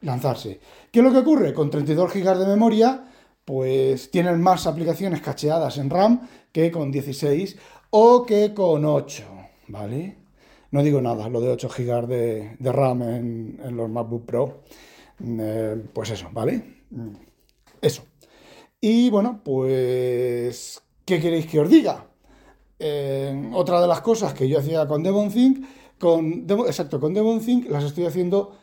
lanzarse. 0.00 0.58
¿Qué 0.90 0.98
es 0.98 1.04
lo 1.04 1.12
que 1.12 1.18
ocurre? 1.18 1.54
Con 1.54 1.70
32 1.70 2.12
GB 2.12 2.36
de 2.36 2.46
memoria, 2.46 3.04
pues 3.44 4.10
tienen 4.10 4.42
más 4.42 4.66
aplicaciones 4.66 5.20
cacheadas 5.20 5.78
en 5.78 5.88
RAM 5.88 6.28
que 6.50 6.72
con 6.72 6.90
16 6.90 7.56
o 7.90 8.26
que 8.26 8.52
con 8.52 8.84
8, 8.84 9.22
¿vale? 9.68 10.16
No 10.72 10.82
digo 10.82 11.00
nada, 11.00 11.28
lo 11.28 11.40
de 11.40 11.50
8 11.50 11.68
GB 11.68 12.06
de, 12.58 12.72
RAM 12.72 13.02
en, 13.02 13.76
los 13.76 13.88
MacBook 13.88 14.26
Pro. 14.26 14.62
Eh, 15.24 15.80
pues 15.92 16.10
eso, 16.10 16.28
¿vale? 16.32 16.82
Eso. 17.80 18.02
Y 18.80 19.10
bueno, 19.10 19.40
pues, 19.44 20.82
¿qué 21.04 21.20
queréis 21.20 21.46
que 21.46 21.60
os 21.60 21.70
diga? 21.70 22.11
Otra 23.52 23.80
de 23.80 23.86
las 23.86 24.00
cosas 24.00 24.34
que 24.34 24.48
yo 24.48 24.58
hacía 24.58 24.86
con 24.86 25.02
DevonThink, 25.02 25.64
con, 25.98 26.46
exacto, 26.66 26.98
con 26.98 27.14
DevonThink 27.14 27.70
las 27.70 27.84
estoy 27.84 28.06
haciendo 28.06 28.56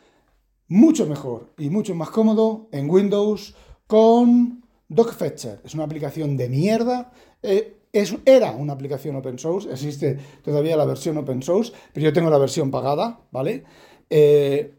mucho 0.68 1.06
mejor 1.06 1.52
y 1.58 1.70
mucho 1.70 1.94
más 1.94 2.10
cómodo 2.10 2.68
en 2.72 2.88
Windows 2.88 3.54
con 3.86 4.62
DocFetcher. 4.88 5.60
Es 5.64 5.74
una 5.74 5.84
aplicación 5.84 6.36
de 6.36 6.48
mierda. 6.48 7.12
Eh, 7.42 7.76
es, 7.92 8.14
era 8.24 8.52
una 8.52 8.72
aplicación 8.72 9.16
open 9.16 9.38
source, 9.38 9.70
existe 9.70 10.16
todavía 10.44 10.76
la 10.76 10.84
versión 10.84 11.18
open 11.18 11.42
source, 11.42 11.72
pero 11.92 12.04
yo 12.04 12.12
tengo 12.12 12.30
la 12.30 12.38
versión 12.38 12.70
pagada, 12.70 13.20
¿vale? 13.32 13.64
Eh, 14.08 14.74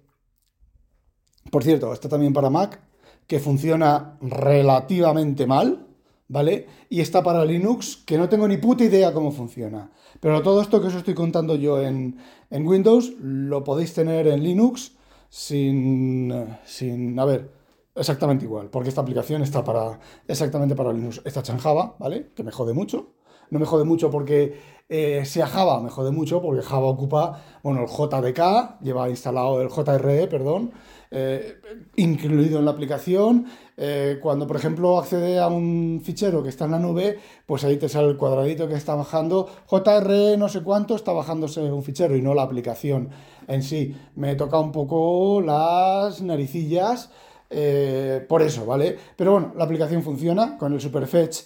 por 1.50 1.64
cierto, 1.64 1.92
está 1.92 2.08
también 2.08 2.32
para 2.32 2.50
Mac, 2.50 2.80
que 3.28 3.40
funciona 3.40 4.18
relativamente 4.22 5.46
mal, 5.46 5.88
¿vale? 6.32 6.66
Y 6.90 7.02
está 7.02 7.22
para 7.22 7.44
Linux, 7.44 7.98
que 8.06 8.18
no 8.18 8.30
tengo 8.30 8.48
ni 8.48 8.58
puta 8.58 8.86
idea 8.86 9.14
cómo 9.14 9.32
funciona. 9.32 9.92
Pero 10.22 10.42
todo 10.42 10.62
esto 10.62 10.80
que 10.80 10.88
os 10.88 10.96
estoy 10.96 11.14
contando 11.14 11.56
yo 11.56 11.82
en, 11.82 12.18
Windows, 12.50 13.14
lo 13.20 13.64
podéis 13.64 13.94
tener 13.94 14.28
en 14.28 14.42
Linux 14.42 14.94
sin, 15.30 16.34
sin, 16.66 17.20
a 17.20 17.26
ver, 17.26 17.52
exactamente 17.94 18.46
igual, 18.46 18.70
porque 18.70 18.90
esta 18.90 19.02
aplicación 19.02 19.42
está 19.42 19.64
para, 19.64 20.00
exactamente 20.26 20.74
para 20.74 20.94
Linux. 20.94 21.22
Está 21.26 21.42
hecha 21.42 21.54
en 21.54 21.60
Java, 21.60 21.96
¿vale? 22.00 22.32
Que 22.34 22.44
me 22.44 22.52
jode 22.52 22.74
mucho. 22.74 23.14
No 23.50 23.60
me 23.60 23.66
jode 23.66 23.84
mucho 23.84 24.10
porque 24.10 24.58
eh, 24.88 25.26
sea 25.26 25.48
Java, 25.48 25.82
me 25.82 25.90
jode 25.90 26.12
mucho 26.12 26.42
porque 26.42 26.62
Java 26.62 26.88
ocupa, 26.88 27.42
bueno, 27.62 27.82
el 27.82 27.88
JDK, 27.88 28.80
lleva 28.82 29.10
instalado 29.10 29.62
el 29.62 29.70
JRE, 29.70 30.28
perdón, 30.28 30.72
eh, 31.12 31.60
incluido 31.98 32.60
en 32.60 32.66
la 32.66 32.72
aplicación. 32.72 33.48
Eh, 33.84 34.20
cuando, 34.22 34.46
por 34.46 34.58
ejemplo, 34.58 35.00
accede 35.00 35.40
a 35.40 35.48
un 35.48 36.02
fichero 36.04 36.44
que 36.44 36.50
está 36.50 36.66
en 36.66 36.72
la 36.72 36.78
nube, 36.78 37.18
pues 37.48 37.64
ahí 37.64 37.78
te 37.78 37.90
sale 37.90 38.10
el 38.10 38.18
cuadradito 38.18 38.68
que 38.68 38.76
está 38.76 38.94
bajando. 38.94 39.50
JR 39.66 40.38
no 40.38 40.50
sé 40.50 40.62
cuánto 40.62 40.96
está 40.96 41.14
bajándose 41.14 41.62
un 41.62 41.82
fichero 41.82 42.16
y 42.16 42.22
no 42.22 42.36
la 42.36 42.44
aplicación 42.44 43.10
en 43.48 43.64
sí. 43.64 43.96
Me 44.16 44.36
toca 44.36 44.60
un 44.60 44.72
poco 44.72 45.42
las 45.42 46.22
naricillas 46.22 47.10
eh, 47.50 48.24
por 48.30 48.44
eso, 48.44 48.68
¿vale? 48.68 49.00
Pero 49.16 49.32
bueno, 49.32 49.54
la 49.58 49.64
aplicación 49.64 50.04
funciona 50.04 50.60
con 50.60 50.74
el 50.74 50.80
Superfetch. 50.80 51.40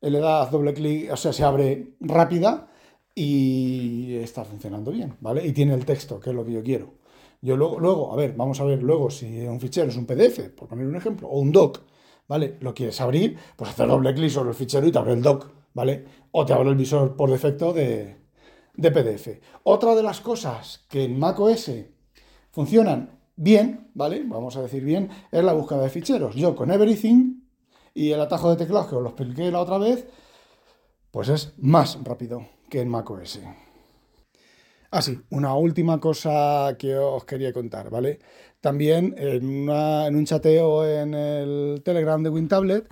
Le 0.00 0.18
das 0.18 0.50
doble 0.50 0.72
clic, 0.72 1.12
o 1.12 1.16
sea, 1.18 1.34
se 1.34 1.44
abre 1.44 1.94
rápida 2.00 2.68
y 3.14 4.14
está 4.16 4.44
funcionando 4.46 4.92
bien, 4.92 5.14
¿vale? 5.20 5.46
Y 5.46 5.52
tiene 5.52 5.74
el 5.74 5.84
texto, 5.84 6.18
que 6.18 6.30
es 6.30 6.36
lo 6.36 6.44
que 6.44 6.52
yo 6.52 6.62
quiero. 6.62 7.01
Yo 7.42 7.56
luego, 7.56 7.80
luego, 7.80 8.12
a 8.12 8.16
ver, 8.16 8.34
vamos 8.34 8.60
a 8.60 8.64
ver 8.64 8.82
luego 8.82 9.10
si 9.10 9.44
un 9.46 9.60
fichero 9.60 9.88
es 9.88 9.96
un 9.96 10.06
PDF, 10.06 10.50
por 10.50 10.68
poner 10.68 10.86
un 10.86 10.94
ejemplo, 10.94 11.28
o 11.28 11.40
un 11.40 11.50
doc, 11.50 11.80
¿vale? 12.28 12.56
Lo 12.60 12.72
quieres 12.72 13.00
abrir, 13.00 13.36
pues 13.56 13.70
hacer 13.70 13.88
doble 13.88 14.14
clic 14.14 14.30
sobre 14.30 14.50
el 14.50 14.54
fichero 14.54 14.86
y 14.86 14.92
te 14.92 14.98
abre 14.98 15.12
el 15.12 15.22
doc, 15.22 15.50
¿vale? 15.74 16.04
O 16.30 16.46
te 16.46 16.52
abre 16.52 16.70
el 16.70 16.76
visor 16.76 17.16
por 17.16 17.30
defecto 17.30 17.72
de, 17.72 18.16
de 18.74 18.90
PDF. 18.92 19.40
Otra 19.64 19.96
de 19.96 20.04
las 20.04 20.20
cosas 20.20 20.84
que 20.88 21.02
en 21.02 21.18
macOS 21.18 21.72
funcionan 22.52 23.18
bien, 23.34 23.90
¿vale? 23.94 24.22
Vamos 24.24 24.56
a 24.56 24.62
decir 24.62 24.84
bien, 24.84 25.10
es 25.32 25.42
la 25.42 25.52
búsqueda 25.52 25.82
de 25.82 25.90
ficheros. 25.90 26.36
Yo 26.36 26.54
con 26.54 26.70
Everything 26.70 27.40
y 27.92 28.12
el 28.12 28.20
atajo 28.20 28.50
de 28.50 28.56
teclado 28.56 28.88
que 28.88 28.94
os 28.94 29.02
lo 29.02 29.08
expliqué 29.08 29.50
la 29.50 29.60
otra 29.60 29.78
vez, 29.78 30.06
pues 31.10 31.28
es 31.28 31.54
más 31.58 31.98
rápido 32.04 32.46
que 32.70 32.80
en 32.80 32.88
macOS. 32.88 33.40
Ah, 34.94 35.00
sí, 35.00 35.18
una 35.30 35.54
última 35.54 35.98
cosa 36.00 36.76
que 36.78 36.94
os 36.96 37.24
quería 37.24 37.52
contar, 37.52 37.88
¿vale? 37.88 38.18
También 38.60 39.14
en, 39.16 39.70
un 39.70 40.24
chateo 40.26 40.86
en 40.86 41.14
el 41.14 41.82
Telegram 41.82 42.22
de 42.22 42.28
WinTablet, 42.28 42.88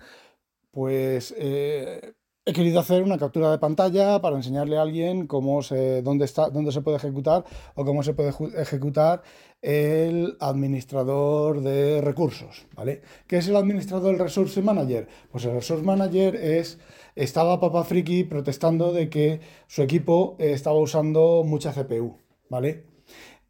pues 0.71 1.35
eh, 1.39 2.15
he 2.51 2.53
querido 2.53 2.81
hacer 2.81 3.05
una 3.05 3.17
captura 3.17 3.51
de 3.51 3.59
pantalla 3.59 4.21
para 4.21 4.35
enseñarle 4.35 4.77
a 4.77 4.83
alguien 4.83 5.29
cómo 5.29 5.63
se, 5.63 6.03
dónde, 6.03 6.25
está, 6.25 6.51
dónde 6.51 6.73
se 6.73 6.81
puede 6.81 6.97
ejecutar 6.97 7.45
o 7.77 7.85
cómo 7.85 8.03
se 8.03 8.13
puede 8.13 8.33
ejecutar 8.61 9.23
el 9.63 10.37
administrador 10.41 11.61
de 11.61 12.01
recursos, 12.01 12.67
¿vale? 12.75 13.03
¿Qué 13.29 13.37
es 13.39 13.47
el 13.47 13.55
administrador 13.55 14.09
del 14.09 14.19
Resource 14.19 14.61
Manager? 14.63 15.07
Pues 15.31 15.45
el 15.45 15.53
Resource 15.53 15.85
Manager 15.85 16.35
es 16.35 16.79
estaba 17.15 17.61
Papa 17.61 17.85
Friki 17.85 18.25
protestando 18.25 18.93
de 18.93 19.09
que 19.09 19.41
su 19.69 19.83
equipo 19.83 20.37
estaba 20.39 20.79
usando 20.79 21.45
mucha 21.45 21.73
CPU, 21.73 22.17
¿vale? 22.49 22.90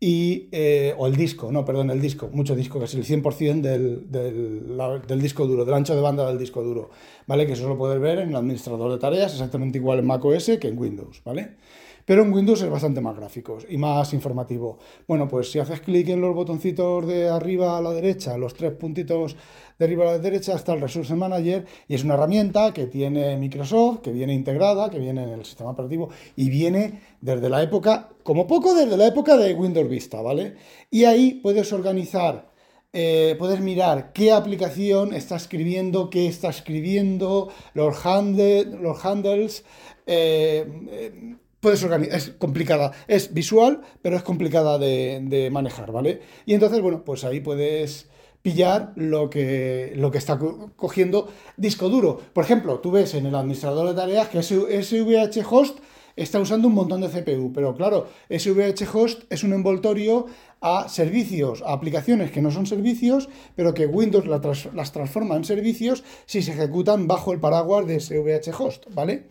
Y, 0.03 0.49
eh, 0.53 0.95
o 0.97 1.07
el 1.07 1.15
disco, 1.15 1.53
no, 1.53 1.63
perdón, 1.67 1.91
el 1.91 2.01
disco, 2.01 2.31
mucho 2.33 2.57
disco, 2.57 2.79
que 2.79 2.87
es 2.87 2.95
el 2.95 3.05
100% 3.05 3.61
del, 3.61 4.11
del, 4.11 5.21
disco 5.21 5.47
duro, 5.47 5.67
del 5.67 5.75
ancho 5.75 5.95
de 5.95 6.01
banda 6.01 6.27
del 6.27 6.39
disco 6.39 6.63
duro, 6.63 6.89
¿vale? 7.27 7.47
Que 7.47 7.53
eso 7.53 7.69
lo 7.69 7.77
puedes 7.77 8.01
ver 8.01 8.21
en 8.21 8.31
el 8.31 8.37
administrador 8.37 8.91
de 8.91 8.99
tareas, 8.99 9.33
exactamente 9.33 9.77
igual 9.77 9.99
en 9.99 10.07
macOS 10.07 10.53
que 10.59 10.69
en 10.69 10.79
Windows, 10.79 11.21
¿vale? 11.23 11.57
Pero 12.05 12.23
en 12.23 12.33
Windows 12.33 12.63
es 12.63 12.71
bastante 12.71 13.01
más 13.01 13.17
gráfico 13.17 13.59
y 13.69 13.77
más 13.77 14.13
informativo. 14.13 14.79
Bueno, 15.07 15.29
pues 15.29 15.51
si 15.51 15.59
haces 15.59 15.81
clic 15.81 16.09
en 16.09 16.21
los 16.21 16.35
botoncitos 16.35 17.07
de 17.07 17.29
arriba 17.29 17.79
a 17.79 17.81
la 17.81 17.93
derecha, 17.93 18.37
los 18.37 18.55
tres 18.55 18.73
puntitos 18.73 19.37
de 19.79 19.85
arriba 19.85 20.05
a 20.05 20.13
la 20.13 20.19
derecha, 20.19 20.55
está 20.55 20.75
el 20.75 20.81
Resource 20.81 21.15
Manager 21.15 21.65
y 21.89 21.95
es 21.95 22.05
una 22.05 22.15
herramienta 22.15 22.73
que 22.73 22.87
tiene 22.87 23.37
Microsoft, 23.37 24.01
que 24.01 24.13
viene 24.13 24.35
integrada, 24.35 24.91
que 24.91 24.99
viene 24.99 25.25
en 25.25 25.31
el 25.31 25.45
sistema 25.45 25.71
operativo 25.71 26.11
y 26.37 26.51
viene 26.51 27.01
desde 27.21 27.49
la 27.49 27.63
época, 27.63 28.11
como 28.23 28.47
poco 28.47 28.75
desde 28.75 28.97
la 28.97 29.07
época 29.07 29.37
de 29.37 29.55
Windows 29.55 29.89
Vista, 29.89 30.21
¿vale? 30.21 30.55
Y 30.91 31.05
ahí 31.05 31.41
puedes 31.43 31.73
organizar 31.73 32.51
eh, 32.93 33.37
puedes 33.39 33.61
mirar 33.61 34.13
qué 34.13 34.33
aplicación 34.33 35.15
está 35.15 35.37
escribiendo, 35.37 36.11
qué 36.11 36.27
está 36.27 36.49
escribiendo, 36.49 37.49
los, 37.75 38.05
los 38.05 39.05
handles, 39.05 39.65
eh, 40.07 40.67
eh, 40.91 41.37
puedes 41.61 41.83
organizar, 41.85 42.17
es 42.17 42.31
complicada, 42.31 42.93
es 43.07 43.33
visual, 43.33 43.83
pero 44.03 44.17
es 44.17 44.23
complicada 44.23 44.79
de, 44.79 45.49
manejar, 45.53 45.93
¿vale? 45.93 46.21
Y 46.47 46.55
entonces, 46.55 46.81
bueno, 46.81 47.05
pues 47.05 47.25
ahí 47.25 47.41
puedes, 47.41 48.09
pillar 48.43 48.93
lo 48.97 49.29
que, 49.29 49.93
lo 49.97 50.11
que 50.11 50.19
está 50.19 50.39
cogiendo 50.77 51.29
disco 51.57 51.89
duro. 51.89 52.21
Por 52.33 52.45
ejemplo, 52.45 52.81
tú 52.81 52.91
ves 52.91 53.15
en 53.15 53.27
el 53.27 53.35
administrador 53.35 53.89
de 53.89 53.95
tareas 53.95 54.29
que 54.29 54.43
SVH 54.43 55.45
host 55.49 55.79
está 56.17 56.41
usando 56.41 56.69
un 56.69 56.75
montón 56.75 57.01
de 57.01 57.09
CPU, 57.09 57.53
pero 57.53 57.75
claro, 57.75 58.09
SVH 58.31 58.87
host 58.93 59.23
es 59.31 59.45
un 59.45 59.53
envoltorio 59.53 60.27
a 60.61 60.89
servicios, 60.89 61.63
a 61.63 61.73
aplicaciones 61.73 62.31
que 62.31 62.43
no 62.43 62.51
son 62.51 62.67
servicios, 62.67 63.29
pero 63.57 63.75
que 63.75 63.87
Windows 63.87 64.27
las 64.27 64.93
transforma 64.93 65.37
en 65.37 65.45
servicios 65.45 66.05
si 66.27 66.43
se 66.43 66.53
ejecutan 66.53 67.07
bajo 67.07 67.33
el 67.33 67.41
paraguas 67.41 67.87
de 67.87 68.01
SVH 68.01 68.53
host, 68.59 68.87
¿vale? 68.95 69.27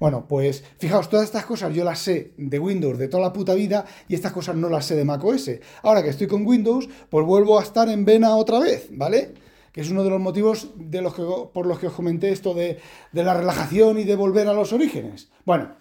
Bueno, 0.00 0.26
pues 0.28 0.64
fijaos, 0.78 1.08
todas 1.08 1.24
estas 1.24 1.44
cosas 1.44 1.74
yo 1.74 1.84
las 1.84 1.98
sé 1.98 2.32
de 2.36 2.58
Windows 2.58 2.98
de 2.98 3.08
toda 3.08 3.22
la 3.22 3.32
puta 3.32 3.54
vida 3.54 3.84
y 4.08 4.14
estas 4.14 4.32
cosas 4.32 4.56
no 4.56 4.68
las 4.68 4.86
sé 4.86 4.96
de 4.96 5.04
macOS. 5.04 5.50
Ahora 5.82 6.02
que 6.02 6.10
estoy 6.10 6.26
con 6.26 6.46
Windows, 6.46 6.88
pues 7.08 7.24
vuelvo 7.26 7.58
a 7.58 7.62
estar 7.62 7.88
en 7.88 8.04
vena 8.04 8.36
otra 8.36 8.58
vez, 8.58 8.88
¿vale? 8.90 9.34
Que 9.72 9.80
es 9.80 9.90
uno 9.90 10.04
de 10.04 10.10
los 10.10 10.20
motivos 10.20 10.70
de 10.76 11.02
los 11.02 11.14
que, 11.14 11.22
por 11.52 11.66
los 11.66 11.78
que 11.78 11.88
os 11.88 11.92
comenté 11.92 12.30
esto 12.30 12.54
de, 12.54 12.78
de 13.12 13.24
la 13.24 13.34
relajación 13.34 13.98
y 13.98 14.04
de 14.04 14.16
volver 14.16 14.48
a 14.48 14.52
los 14.52 14.72
orígenes. 14.72 15.30
Bueno, 15.44 15.76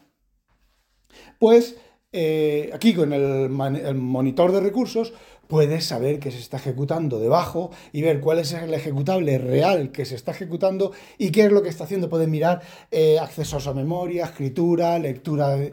pues 1.40 1.76
eh, 2.16 2.70
aquí 2.72 2.94
con 2.94 3.12
el, 3.12 3.50
monitor 3.50 4.52
de 4.52 4.60
recursos 4.60 5.14
puedes 5.54 5.86
saber 5.86 6.18
que 6.18 6.32
se 6.32 6.40
está 6.40 6.58
ejecutando 6.58 7.20
debajo 7.20 7.70
y 7.92 8.02
ver 8.02 8.22
cuál 8.22 8.40
es 8.40 8.54
el 8.54 8.74
ejecutable 8.74 9.38
real 9.38 9.92
que 9.92 10.04
se 10.04 10.16
está 10.16 10.32
ejecutando 10.32 10.94
y 11.20 11.30
qué 11.30 11.46
es 11.46 11.52
lo 11.52 11.62
que 11.62 11.70
está 11.70 11.84
haciendo. 11.84 12.10
Puedes 12.10 12.28
mirar 12.28 12.64
eh, 12.90 13.20
accesos 13.20 13.68
a 13.68 13.74
memoria, 13.76 14.26
escritura, 14.26 14.98
lectura 14.98 15.50
de, 15.50 15.72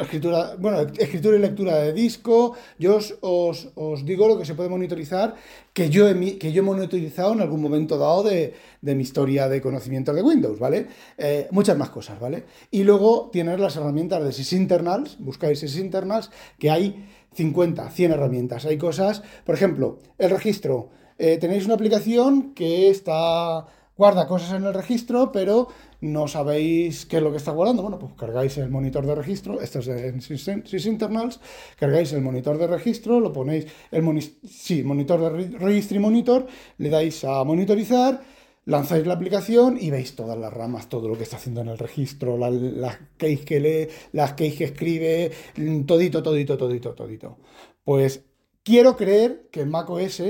escritura, 0.00 0.56
bueno, 0.58 0.80
escritura 0.98 1.36
y 1.36 1.38
lectura 1.38 1.76
de 1.76 1.92
disco. 1.92 2.56
Yo 2.80 2.98
os, 3.20 4.04
digo 4.04 4.26
lo 4.26 4.36
que 4.36 4.44
se 4.44 4.56
puede 4.56 4.68
monitorizar 4.68 5.36
que 5.72 5.88
yo 5.88 6.08
he, 6.08 6.38
que 6.38 6.50
yo 6.50 6.62
he 6.62 6.66
monitorizado 6.66 7.32
en 7.32 7.42
algún 7.42 7.62
momento 7.62 7.98
dado 7.98 8.24
de, 8.24 8.54
mi 8.80 9.02
historia 9.02 9.48
de 9.48 9.62
conocimiento 9.62 10.12
de 10.12 10.22
Windows, 10.22 10.58
¿vale? 10.58 10.88
Eh, 11.16 11.46
muchas 11.52 11.78
más 11.78 11.90
cosas, 11.90 12.18
¿vale? 12.18 12.42
Y 12.72 12.82
luego 12.82 13.30
tienes 13.32 13.60
las 13.60 13.76
herramientas 13.76 14.24
de 14.24 14.32
sysinternals, 14.32 15.16
buscáis 15.20 15.60
sysinternals, 15.60 16.32
que 16.58 16.72
hay 16.72 17.06
50, 17.34 17.90
100 17.90 18.12
herramientas. 18.12 18.64
Hay 18.66 18.78
cosas, 18.78 19.22
por 19.44 19.54
ejemplo, 19.54 19.98
el 20.18 20.30
registro. 20.30 20.90
Eh, 21.18 21.38
tenéis 21.38 21.64
una 21.66 21.74
aplicación 21.74 22.52
que 22.54 22.90
está 22.90 23.66
guarda 23.96 24.26
cosas 24.26 24.52
en 24.52 24.64
el 24.64 24.74
registro, 24.74 25.30
pero 25.30 25.68
no 26.00 26.26
sabéis 26.26 27.06
qué 27.06 27.18
es 27.18 27.22
lo 27.22 27.30
que 27.30 27.36
está 27.36 27.52
guardando. 27.52 27.82
Bueno, 27.82 27.98
pues 27.98 28.12
cargáis 28.14 28.58
el 28.58 28.70
monitor 28.70 29.06
de 29.06 29.14
registro, 29.14 29.60
esto 29.60 29.78
es 29.78 29.88
en 29.88 30.20
sysinternals, 30.20 31.40
cargáis 31.78 32.12
el 32.12 32.22
monitor 32.22 32.58
de 32.58 32.66
registro, 32.66 33.20
lo 33.20 33.32
ponéis, 33.32 33.66
el 33.90 34.02
sí, 34.48 34.82
monitor 34.82 35.20
de 35.20 35.58
registry 35.58 35.98
monitor, 35.98 36.46
le 36.78 36.88
dais 36.88 37.22
a 37.24 37.44
monitorizar 37.44 38.20
lanzáis 38.64 39.06
la 39.06 39.14
aplicación 39.14 39.76
y 39.80 39.90
veis 39.90 40.14
todas 40.14 40.38
las 40.38 40.52
ramas, 40.52 40.88
todo 40.88 41.08
lo 41.08 41.16
que 41.16 41.24
está 41.24 41.36
haciendo 41.36 41.60
en 41.60 41.68
el 41.68 41.78
registro, 41.78 42.36
las 42.38 42.98
keys 43.16 43.44
que 43.44 43.60
lee, 43.60 43.88
las 44.12 44.34
keys 44.34 44.56
que 44.56 44.64
escribe, 44.64 45.32
mm, 45.56 45.82
todito, 45.82 46.22
todito, 46.22 46.56
todito, 46.56 46.94
todito. 46.94 47.38
Pues 47.84 48.24
quiero 48.62 48.96
creer 48.96 49.48
que 49.50 49.62
en 49.62 49.70
macOS 49.70 50.22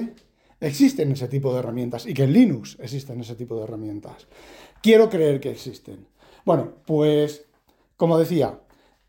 existen 0.61 1.13
ese 1.13 1.29
tipo 1.29 1.53
de 1.53 1.59
herramientas 1.59 2.07
y 2.07 2.15
que 2.15 2.25
en 2.25 2.33
Linux 2.33 2.79
existen 2.81 3.21
ese 3.21 3.35
tipo 3.35 3.57
de 3.57 3.65
herramientas. 3.65 4.27
Quiero 4.83 5.11
creer 5.11 5.41
que 5.41 5.51
existen. 5.51 6.07
Bueno, 6.45 6.75
pues 6.87 7.45
como 7.97 8.19
decía, 8.19 8.59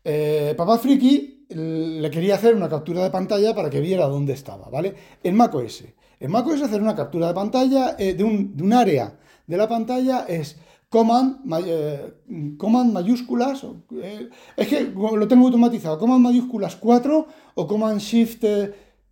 eh, 0.04 0.54
Papá 0.56 0.78
Friki 0.78 1.46
le 1.48 2.10
quería 2.10 2.36
hacer 2.36 2.54
una 2.54 2.68
captura 2.68 3.02
de 3.02 3.10
pantalla 3.10 3.54
para 3.54 3.70
que 3.70 3.80
viera 3.80 4.06
dónde 4.06 4.32
estaba, 4.32 4.68
¿vale? 4.68 4.94
En 5.22 5.36
macOS. 5.36 5.84
En 6.24 6.30
macOS 6.30 6.62
hacer 6.62 6.80
una 6.80 6.96
captura 6.96 7.28
de 7.28 7.34
pantalla 7.34 7.96
eh, 7.98 8.14
de, 8.14 8.24
un, 8.24 8.72
área 8.72 9.12
de 9.46 9.58
la 9.58 9.68
pantalla 9.68 10.24
es 10.26 10.56
command, 10.88 11.36
eh, 11.66 12.14
command 12.56 12.94
mayúsculas, 12.94 13.66
eh, 14.02 14.30
es 14.56 14.68
que 14.68 14.84
lo 14.84 15.28
tengo 15.28 15.44
automatizado, 15.44 15.98
command 15.98 16.22
mayúsculas 16.22 16.76
4 16.76 17.26
o 17.56 17.66
command 17.66 18.00
shift, 18.00 18.42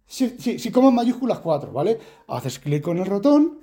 sí, 0.07 0.37
sí, 0.39 0.71
command 0.71 0.97
mayúsculas 0.97 1.41
4, 1.41 1.71
¿vale? 1.71 1.99
Haces 2.29 2.59
clic 2.59 2.83
con 2.83 2.97
el 2.97 3.05
ratón, 3.05 3.59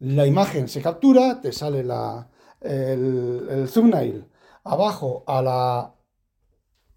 la 0.00 0.26
imagen 0.26 0.66
se 0.66 0.82
captura, 0.82 1.40
te 1.40 1.52
sale 1.52 1.84
la, 1.84 2.28
el, 2.60 3.46
el 3.50 3.70
thumbnail 3.72 4.24
abajo 4.64 5.22
a 5.28 5.40
la, 5.40 5.94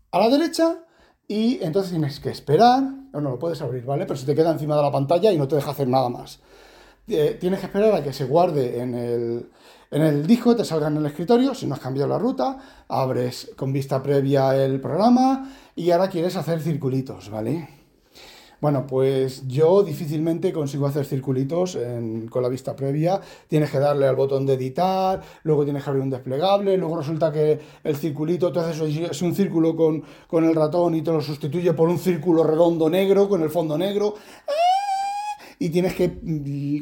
a 0.09 0.19
la 0.19 0.29
derecha 0.29 0.85
y 1.27 1.63
entonces 1.63 1.91
tienes 1.91 2.19
que 2.19 2.29
esperar, 2.29 2.83
o 3.13 3.21
no 3.21 3.31
lo 3.31 3.39
puedes 3.39 3.61
abrir, 3.61 3.85
¿vale? 3.85 4.05
Pero 4.05 4.17
se 4.17 4.25
te 4.25 4.35
queda 4.35 4.51
encima 4.51 4.75
de 4.75 4.81
la 4.81 4.91
pantalla 4.91 5.31
y 5.31 5.37
no 5.37 5.47
te 5.47 5.55
deja 5.55 5.71
hacer 5.71 5.87
nada 5.87 6.09
más. 6.09 6.39
Eh, 7.07 7.37
tienes 7.39 7.59
que 7.59 7.65
esperar 7.65 7.93
a 7.95 8.03
que 8.03 8.13
se 8.13 8.25
guarde 8.25 8.79
en 8.79 8.95
el, 8.95 9.49
en 9.91 10.01
el 10.01 10.25
disco, 10.25 10.55
te 10.55 10.65
salga 10.65 10.87
en 10.87 10.97
el 10.97 11.05
escritorio, 11.05 11.53
si 11.53 11.65
no 11.65 11.75
has 11.75 11.81
cambiado 11.81 12.09
la 12.09 12.17
ruta, 12.17 12.57
abres 12.87 13.51
con 13.55 13.73
vista 13.73 14.01
previa 14.01 14.55
el 14.55 14.79
programa 14.79 15.51
y 15.75 15.91
ahora 15.91 16.09
quieres 16.09 16.35
hacer 16.35 16.61
circulitos, 16.61 17.29
¿vale? 17.29 17.82
Bueno, 18.63 18.87
pues 18.87 19.45
yo 19.45 19.83
difícilmente 19.83 20.53
consigo 20.53 20.87
hacer 20.87 21.03
circulitos 21.03 21.77
con 22.29 22.41
la 22.41 22.47
vista 22.47 22.73
previa. 22.77 23.19
Tienes 23.49 23.69
que 23.69 23.77
darle 23.77 24.07
al 24.07 24.15
botón 24.15 24.45
de 24.45 24.53
editar, 24.53 25.21
luego 25.43 25.65
tienes 25.65 25.83
que 25.83 25.89
abrir 25.89 26.01
un 26.01 26.09
desplegable, 26.09 26.77
luego 26.77 26.95
resulta 26.95 27.29
que 27.29 27.59
el 27.83 27.95
circulito, 27.97 28.53
tú 28.53 28.61
haces 28.61 28.79
es 28.79 29.21
un 29.21 29.35
círculo 29.35 29.75
con, 29.75 30.01
con 30.29 30.45
el 30.45 30.55
ratón 30.55 30.95
y 30.95 31.01
te 31.01 31.11
lo 31.11 31.19
sustituye 31.19 31.73
por 31.73 31.89
un 31.89 31.99
círculo 31.99 32.45
redondo 32.45 32.89
negro 32.89 33.27
con 33.27 33.43
el 33.43 33.49
fondo 33.49 33.77
negro 33.77 34.13
y 35.59 35.69
tienes 35.69 35.93
que, 35.93 36.21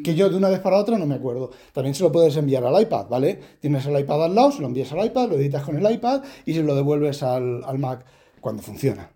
que 0.04 0.14
yo 0.14 0.30
de 0.30 0.36
una 0.36 0.50
vez 0.50 0.60
para 0.60 0.76
otra 0.76 0.96
no 0.98 1.06
me 1.06 1.16
acuerdo. 1.16 1.50
También 1.72 1.96
se 1.96 2.04
lo 2.04 2.12
puedes 2.12 2.36
enviar 2.36 2.64
al 2.64 2.80
iPad, 2.80 3.08
¿vale? 3.08 3.40
Tienes 3.58 3.84
el 3.86 3.98
iPad 3.98 4.26
al 4.26 4.36
lado, 4.36 4.52
se 4.52 4.60
lo 4.60 4.68
envías 4.68 4.92
al 4.92 5.04
iPad, 5.04 5.30
lo 5.30 5.34
editas 5.34 5.64
con 5.64 5.76
el 5.76 5.92
iPad 5.92 6.22
y 6.46 6.54
se 6.54 6.62
lo 6.62 6.76
devuelves 6.76 7.24
al, 7.24 7.64
al 7.64 7.80
Mac 7.80 8.04
cuando 8.40 8.62
funciona. 8.62 9.10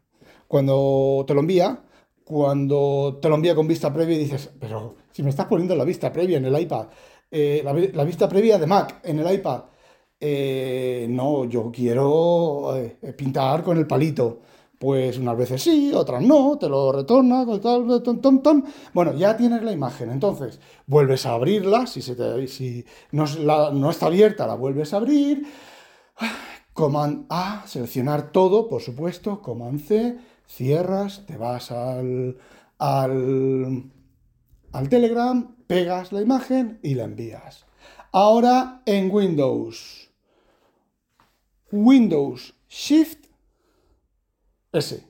Cuando 0.49 1.25
te 1.29 1.35
lo 1.35 1.41
envía, 1.41 1.86
cuando 2.27 3.21
te 3.23 3.29
lo 3.29 3.37
envía 3.37 3.55
con 3.55 3.69
vista 3.69 3.93
previa 3.93 4.17
y 4.17 4.25
dices, 4.25 4.51
pero 4.59 4.97
si 5.13 5.23
me 5.23 5.31
estás 5.31 5.47
poniendo 5.47 5.77
la 5.77 5.85
vista 5.85 6.13
previa 6.13 6.39
en 6.39 6.47
el 6.47 6.61
iPad, 6.61 6.89
eh, 7.31 7.63
la, 7.65 8.03
vista 8.03 8.29
previa 8.29 8.59
de 8.59 8.67
Mac 8.67 9.01
en 9.05 9.21
el 9.21 9.33
iPad, 9.33 9.63
eh, 10.19 11.07
no, 11.09 11.45
yo 11.45 11.71
quiero 11.71 12.77
eh, 12.77 13.13
pintar 13.17 13.63
con 13.63 13.79
el 13.79 13.87
palito. 13.87 14.41
Pues 14.77 15.19
unas 15.19 15.37
veces 15.39 15.63
sí, 15.63 15.93
otras 15.95 16.21
no, 16.21 16.59
te 16.59 16.69
lo 16.69 16.91
retorna, 16.91 17.47
tal, 17.63 18.03
ton, 18.03 18.43
ton, 18.43 18.65
Bueno, 18.93 19.15
ya 19.15 19.37
tienes 19.37 19.63
la 19.63 19.71
imagen, 19.71 20.11
entonces 20.11 20.59
vuelves 20.87 21.27
a 21.27 21.35
abrirla, 21.35 21.87
si, 21.87 22.03
se 22.03 22.17
te, 22.17 22.49
si 22.49 22.85
no, 23.13 23.25
no 23.73 23.91
está 23.91 24.07
abierta, 24.07 24.49
la 24.49 24.57
vuelves 24.57 24.93
a 24.93 24.97
abrir. 24.97 25.47
Command 26.73 27.27
A, 27.31 27.63
seleccionar 27.67 28.33
todo, 28.33 28.69
por 28.69 28.83
supuesto, 28.83 29.41
Command 29.41 29.81
C, 29.81 30.19
cierras, 30.47 31.25
te 31.27 31.37
vas 31.37 31.71
al, 31.71 32.39
al, 32.79 33.91
Telegram, 34.89 35.57
pegas 35.67 36.13
la 36.13 36.21
imagen 36.21 36.79
y 36.83 36.95
la 36.95 37.05
envías. 37.05 37.67
Ahora 38.13 38.83
en 38.87 39.11
Windows. 39.11 40.11
Windows 41.71 42.55
Shift 42.69 43.27
S. 44.73 45.05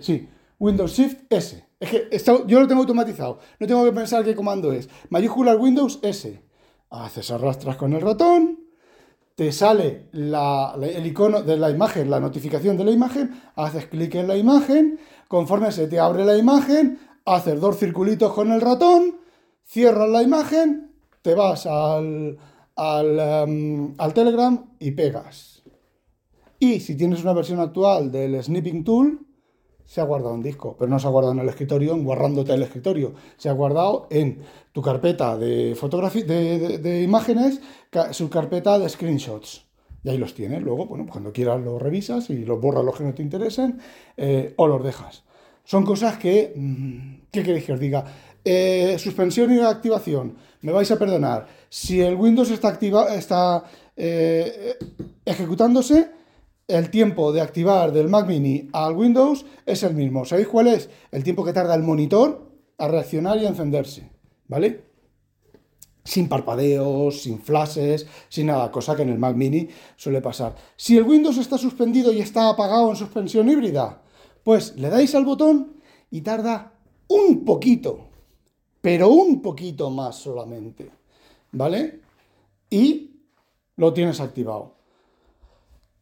Sí, 0.00 0.28
Windows 0.58 0.92
Shift 0.92 1.22
S. 1.30 1.68
Es 1.78 1.90
que 1.90 2.08
yo 2.46 2.60
lo 2.60 2.66
tengo 2.66 2.80
automatizado. 2.80 3.38
No 3.60 3.66
tengo 3.66 3.84
que 3.84 3.92
pensar 3.92 4.24
qué 4.24 4.34
comando 4.34 4.72
es. 4.72 4.88
Mayúscula 5.10 5.54
Windows 5.54 6.00
S. 6.02 6.42
Haces 6.90 7.30
arrastras 7.30 7.76
con 7.76 7.92
el 7.92 8.00
ratón 8.00 8.63
te 9.34 9.50
sale 9.50 10.08
el 10.12 11.06
icono 11.06 11.42
de 11.42 11.56
la 11.56 11.70
imagen, 11.70 12.10
la 12.10 12.20
notificación 12.20 12.76
de 12.76 12.84
la 12.84 12.92
imagen, 12.92 13.40
haces 13.56 13.86
clic 13.86 14.14
en 14.14 14.28
la 14.28 14.36
imagen, 14.36 15.00
conforme 15.28 15.72
se 15.72 15.88
te 15.88 15.98
abre 15.98 16.24
la 16.24 16.36
imagen, 16.36 16.98
haces 17.24 17.60
dos 17.60 17.78
circulitos 17.78 18.32
con 18.32 18.52
el 18.52 18.60
ratón, 18.60 19.16
cierras 19.64 20.08
la 20.08 20.22
imagen, 20.22 20.92
te 21.22 21.34
vas 21.34 21.66
al, 21.66 22.38
al, 22.76 23.18
em, 23.18 23.94
al 23.98 24.14
Telegram 24.14 24.70
y 24.78 24.92
pegas. 24.92 25.62
Y 26.60 26.80
si 26.80 26.96
tienes 26.96 27.22
una 27.22 27.32
versión 27.32 27.58
actual 27.58 28.12
del 28.12 28.40
Snipping 28.42 28.84
Tool, 28.84 29.23
se 29.86 30.00
ha 30.00 30.04
guardado 30.04 30.34
en 30.34 30.42
disco, 30.42 30.76
pero 30.78 30.90
no 30.90 30.98
se 30.98 31.06
ha 31.06 31.10
guardado 31.10 31.34
en 31.34 31.40
el 31.40 31.48
escritorio, 31.48 31.96
guardándote 31.96 32.54
el 32.54 32.62
escritorio. 32.62 33.14
Se 33.36 33.48
ha 33.48 33.52
guardado 33.52 34.06
en 34.10 34.40
tu 34.72 34.82
carpeta 34.82 35.36
de 35.36 35.74
de, 35.74 37.02
imágenes, 37.02 37.60
su 38.10 38.30
carpeta 38.30 38.78
de 38.78 38.88
screenshots. 38.88 39.66
Y 40.02 40.10
ahí 40.10 40.18
los 40.18 40.34
tienes. 40.34 40.62
Luego, 40.62 40.86
bueno, 40.86 41.06
cuando 41.10 41.32
quieras 41.32 41.60
los 41.60 41.80
revisas 41.80 42.28
y 42.30 42.44
los 42.44 42.60
borras 42.60 42.84
los 42.84 42.96
que 42.96 43.04
no 43.04 43.14
te 43.14 43.22
interesen 43.22 43.78
eh, 44.16 44.52
o 44.56 44.66
los 44.66 44.82
dejas. 44.82 45.24
Son 45.64 45.84
cosas 45.84 46.18
que, 46.18 46.52
mm, 46.54 47.30
¿qué 47.30 47.42
queréis 47.42 47.64
que 47.64 47.72
os 47.72 47.80
diga? 47.80 48.04
Eh, 48.44 48.96
suspensión 48.98 49.52
y 49.52 49.60
activación. 49.60 50.36
Me 50.60 50.72
vais 50.72 50.90
a 50.90 50.98
perdonar. 50.98 51.46
Si 51.70 52.00
el 52.00 52.14
Windows 52.14 52.50
está, 52.50 52.68
activa, 52.68 53.14
está 53.14 53.64
eh, 53.96 54.76
ejecutándose, 55.24 56.10
el 56.68 56.90
tiempo 56.90 57.32
de 57.32 57.40
activar 57.40 57.92
del 57.92 58.08
Mac 58.08 58.26
Mini 58.26 58.68
al 58.72 58.94
Windows 58.94 59.44
es 59.66 59.82
el 59.82 59.94
mismo. 59.94 60.24
¿Sabéis 60.24 60.48
cuál 60.48 60.68
es? 60.68 60.90
El 61.10 61.24
tiempo 61.24 61.44
que 61.44 61.52
tarda 61.52 61.74
el 61.74 61.82
monitor 61.82 62.50
a 62.78 62.88
reaccionar 62.88 63.38
y 63.38 63.46
a 63.46 63.48
encenderse. 63.48 64.14
¿vale? 64.48 64.84
Sin 66.04 66.28
parpadeos, 66.28 67.22
sin 67.22 67.40
flashes, 67.40 68.06
sin 68.28 68.48
nada, 68.48 68.70
cosa 68.70 68.94
que 68.94 69.02
en 69.02 69.08
el 69.08 69.18
Mac 69.18 69.36
mini 69.36 69.68
suele 69.96 70.20
pasar. 70.20 70.54
Si 70.76 70.96
el 70.96 71.04
Windows 71.04 71.38
está 71.38 71.56
suspendido 71.56 72.12
y 72.12 72.20
está 72.20 72.50
apagado 72.50 72.90
en 72.90 72.96
suspensión 72.96 73.48
híbrida, 73.48 74.02
pues 74.42 74.76
le 74.76 74.90
dais 74.90 75.14
al 75.14 75.24
botón 75.24 75.80
y 76.10 76.20
tarda 76.20 76.74
un 77.08 77.44
poquito, 77.44 78.10
pero 78.82 79.08
un 79.08 79.40
poquito 79.40 79.90
más 79.90 80.16
solamente, 80.16 80.90
¿vale? 81.52 82.00
Y 82.68 83.22
lo 83.76 83.94
tienes 83.94 84.20
activado. 84.20 84.76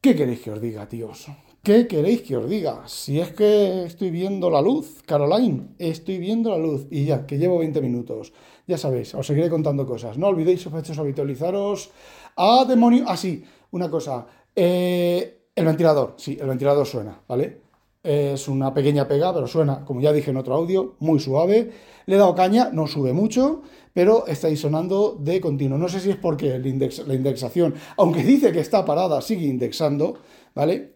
¿Qué 0.02 0.16
queréis 0.16 0.40
que 0.40 0.50
os 0.50 0.60
diga, 0.60 0.88
tíos? 0.88 1.28
¿Qué 1.62 1.86
queréis 1.86 2.22
que 2.22 2.36
os 2.36 2.50
diga? 2.50 2.82
Si 2.88 3.20
es 3.20 3.30
que 3.30 3.84
estoy 3.84 4.10
viendo 4.10 4.50
la 4.50 4.60
luz, 4.60 5.00
Caroline, 5.06 5.76
estoy 5.78 6.18
viendo 6.18 6.50
la 6.50 6.58
luz 6.58 6.88
y 6.90 7.04
ya, 7.04 7.24
que 7.24 7.38
llevo 7.38 7.60
20 7.60 7.80
minutos. 7.80 8.32
Ya 8.66 8.76
sabéis, 8.76 9.14
os 9.14 9.24
seguiré 9.24 9.48
contando 9.48 9.86
cosas. 9.86 10.18
No 10.18 10.26
olvidéis, 10.26 10.60
sospechosos, 10.60 10.98
habitualizaros 10.98 11.92
a 12.34 12.64
demonio. 12.64 13.04
Ah, 13.06 13.16
sí, 13.16 13.44
una 13.70 13.88
cosa. 13.88 14.26
Eh, 14.56 15.46
el 15.54 15.66
ventilador, 15.66 16.14
sí, 16.16 16.36
el 16.40 16.48
ventilador 16.48 16.84
suena, 16.84 17.22
¿vale? 17.28 17.62
Es 18.02 18.48
una 18.48 18.74
pequeña 18.74 19.06
pega, 19.06 19.32
pero 19.32 19.46
suena, 19.46 19.84
como 19.84 20.00
ya 20.00 20.12
dije 20.12 20.30
en 20.30 20.36
otro 20.36 20.54
audio, 20.54 20.96
muy 20.98 21.20
suave. 21.20 21.70
Le 22.06 22.16
he 22.16 22.18
dado 22.18 22.34
caña, 22.34 22.70
no 22.72 22.88
sube 22.88 23.12
mucho, 23.12 23.62
pero 23.92 24.26
está 24.26 24.48
ahí 24.48 24.56
sonando 24.56 25.16
de 25.20 25.40
continuo. 25.40 25.78
No 25.78 25.88
sé 25.88 26.00
si 26.00 26.10
es 26.10 26.16
porque 26.16 26.58
la 26.58 27.14
indexación, 27.14 27.74
aunque 27.96 28.24
dice 28.24 28.50
que 28.50 28.60
está 28.60 28.84
parada, 28.84 29.20
sigue 29.20 29.46
indexando, 29.46 30.18
¿vale? 30.54 30.94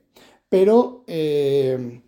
Pero 0.48 1.04
eh, 1.06 2.00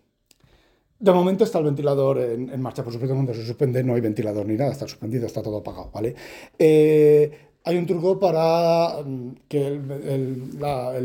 de 0.99 1.11
momento 1.13 1.45
está 1.45 1.59
el 1.59 1.65
ventilador 1.65 2.19
en, 2.19 2.61
marcha. 2.61 2.83
Por 2.83 2.91
supuesto, 2.91 3.15
cuando 3.15 3.33
se 3.33 3.45
suspende 3.45 3.83
no 3.83 3.95
hay 3.95 4.01
ventilador 4.01 4.45
ni 4.45 4.55
nada, 4.55 4.71
está 4.71 4.85
suspendido, 4.85 5.25
está 5.25 5.41
todo 5.41 5.59
apagado, 5.59 5.91
¿vale? 5.91 6.13
Eh, 6.57 7.48
hay 7.63 7.77
un 7.77 7.85
truco 7.85 8.19
para 8.19 9.01
mm, 9.03 9.29
que 9.47 9.79
la, 10.59 10.97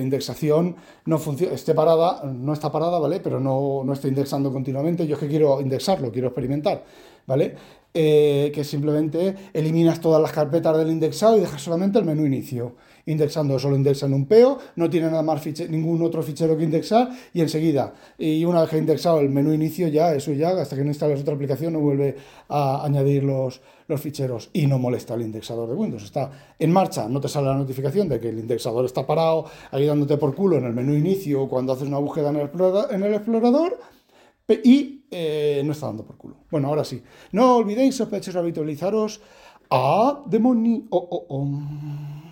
indexación 0.00 0.76
no 1.06 1.18
funcione, 1.18 1.54
esté 1.54 1.74
parada, 1.74 2.22
no 2.24 2.52
está 2.52 2.70
parada, 2.70 2.98
¿vale? 2.98 3.20
Pero 3.20 3.40
no, 3.40 3.82
no 3.84 3.92
esté 3.92 4.08
indexando 4.08 4.52
continuamente. 4.52 5.06
Yo 5.06 5.14
es 5.14 5.20
que 5.20 5.28
quiero 5.28 5.60
indexarlo, 5.60 6.12
quiero 6.12 6.28
experimentar, 6.28 6.84
¿vale? 7.26 7.56
Eh, 7.94 8.50
que 8.54 8.64
simplemente 8.64 9.34
eliminas 9.52 10.00
todas 10.00 10.22
las 10.22 10.32
carpetas 10.32 10.78
del 10.78 10.88
indexado 10.88 11.36
y 11.36 11.40
dejas 11.40 11.60
solamente 11.60 11.98
el 11.98 12.06
menú 12.06 12.24
inicio. 12.24 12.74
Indexando, 13.04 13.58
solo 13.58 13.76
indexa 13.76 14.06
en 14.06 14.14
un 14.14 14.24
PEO, 14.24 14.58
no 14.76 14.88
tiene 14.88 15.08
nada 15.08 15.22
más 15.22 15.44
ningún 15.68 16.00
otro 16.00 16.22
fichero 16.22 16.56
que 16.56 16.64
indexar 16.64 17.10
y 17.34 17.42
enseguida, 17.42 17.92
y 18.16 18.46
una 18.46 18.62
vez 18.62 18.70
que 18.70 18.76
ha 18.76 18.78
indexado 18.78 19.20
el 19.20 19.28
menú 19.28 19.52
inicio, 19.52 19.88
ya 19.88 20.14
eso 20.14 20.32
ya, 20.32 20.50
hasta 20.50 20.74
que 20.74 20.84
no 20.84 20.88
instalas 20.88 21.20
otra 21.20 21.34
aplicación, 21.34 21.74
no 21.74 21.80
vuelve 21.80 22.16
a 22.48 22.82
añadir 22.82 23.24
los, 23.24 23.60
los 23.88 24.00
ficheros 24.00 24.48
y 24.54 24.66
no 24.66 24.78
molesta 24.78 25.12
el 25.14 25.22
indexador 25.22 25.68
de 25.68 25.74
Windows. 25.74 26.04
Está 26.04 26.30
en 26.58 26.72
marcha, 26.72 27.08
no 27.08 27.20
te 27.20 27.28
sale 27.28 27.48
la 27.48 27.56
notificación 27.56 28.08
de 28.08 28.20
que 28.20 28.30
el 28.30 28.38
indexador 28.38 28.86
está 28.86 29.06
parado, 29.06 29.44
ahí 29.70 29.84
dándote 29.84 30.16
por 30.16 30.34
culo 30.34 30.56
en 30.56 30.64
el 30.64 30.72
menú 30.72 30.94
inicio 30.94 31.46
cuando 31.46 31.74
haces 31.74 31.88
una 31.88 31.98
búsqueda 31.98 32.30
en 32.30 33.02
el 33.02 33.14
explorador 33.14 33.78
y 34.48 35.04
eh, 35.10 35.62
no 35.64 35.72
está 35.72 35.86
dando 35.86 36.04
por 36.04 36.16
culo. 36.16 36.36
Bueno, 36.50 36.68
ahora 36.68 36.84
sí. 36.84 37.02
No 37.32 37.56
olvidéis, 37.56 37.96
sospechosos, 37.96 38.36
habitualizaros 38.36 39.20
a 39.70 40.22
Demoni. 40.26 40.86
Oh, 40.90 41.08
oh, 41.10 41.26
oh. 41.28 42.31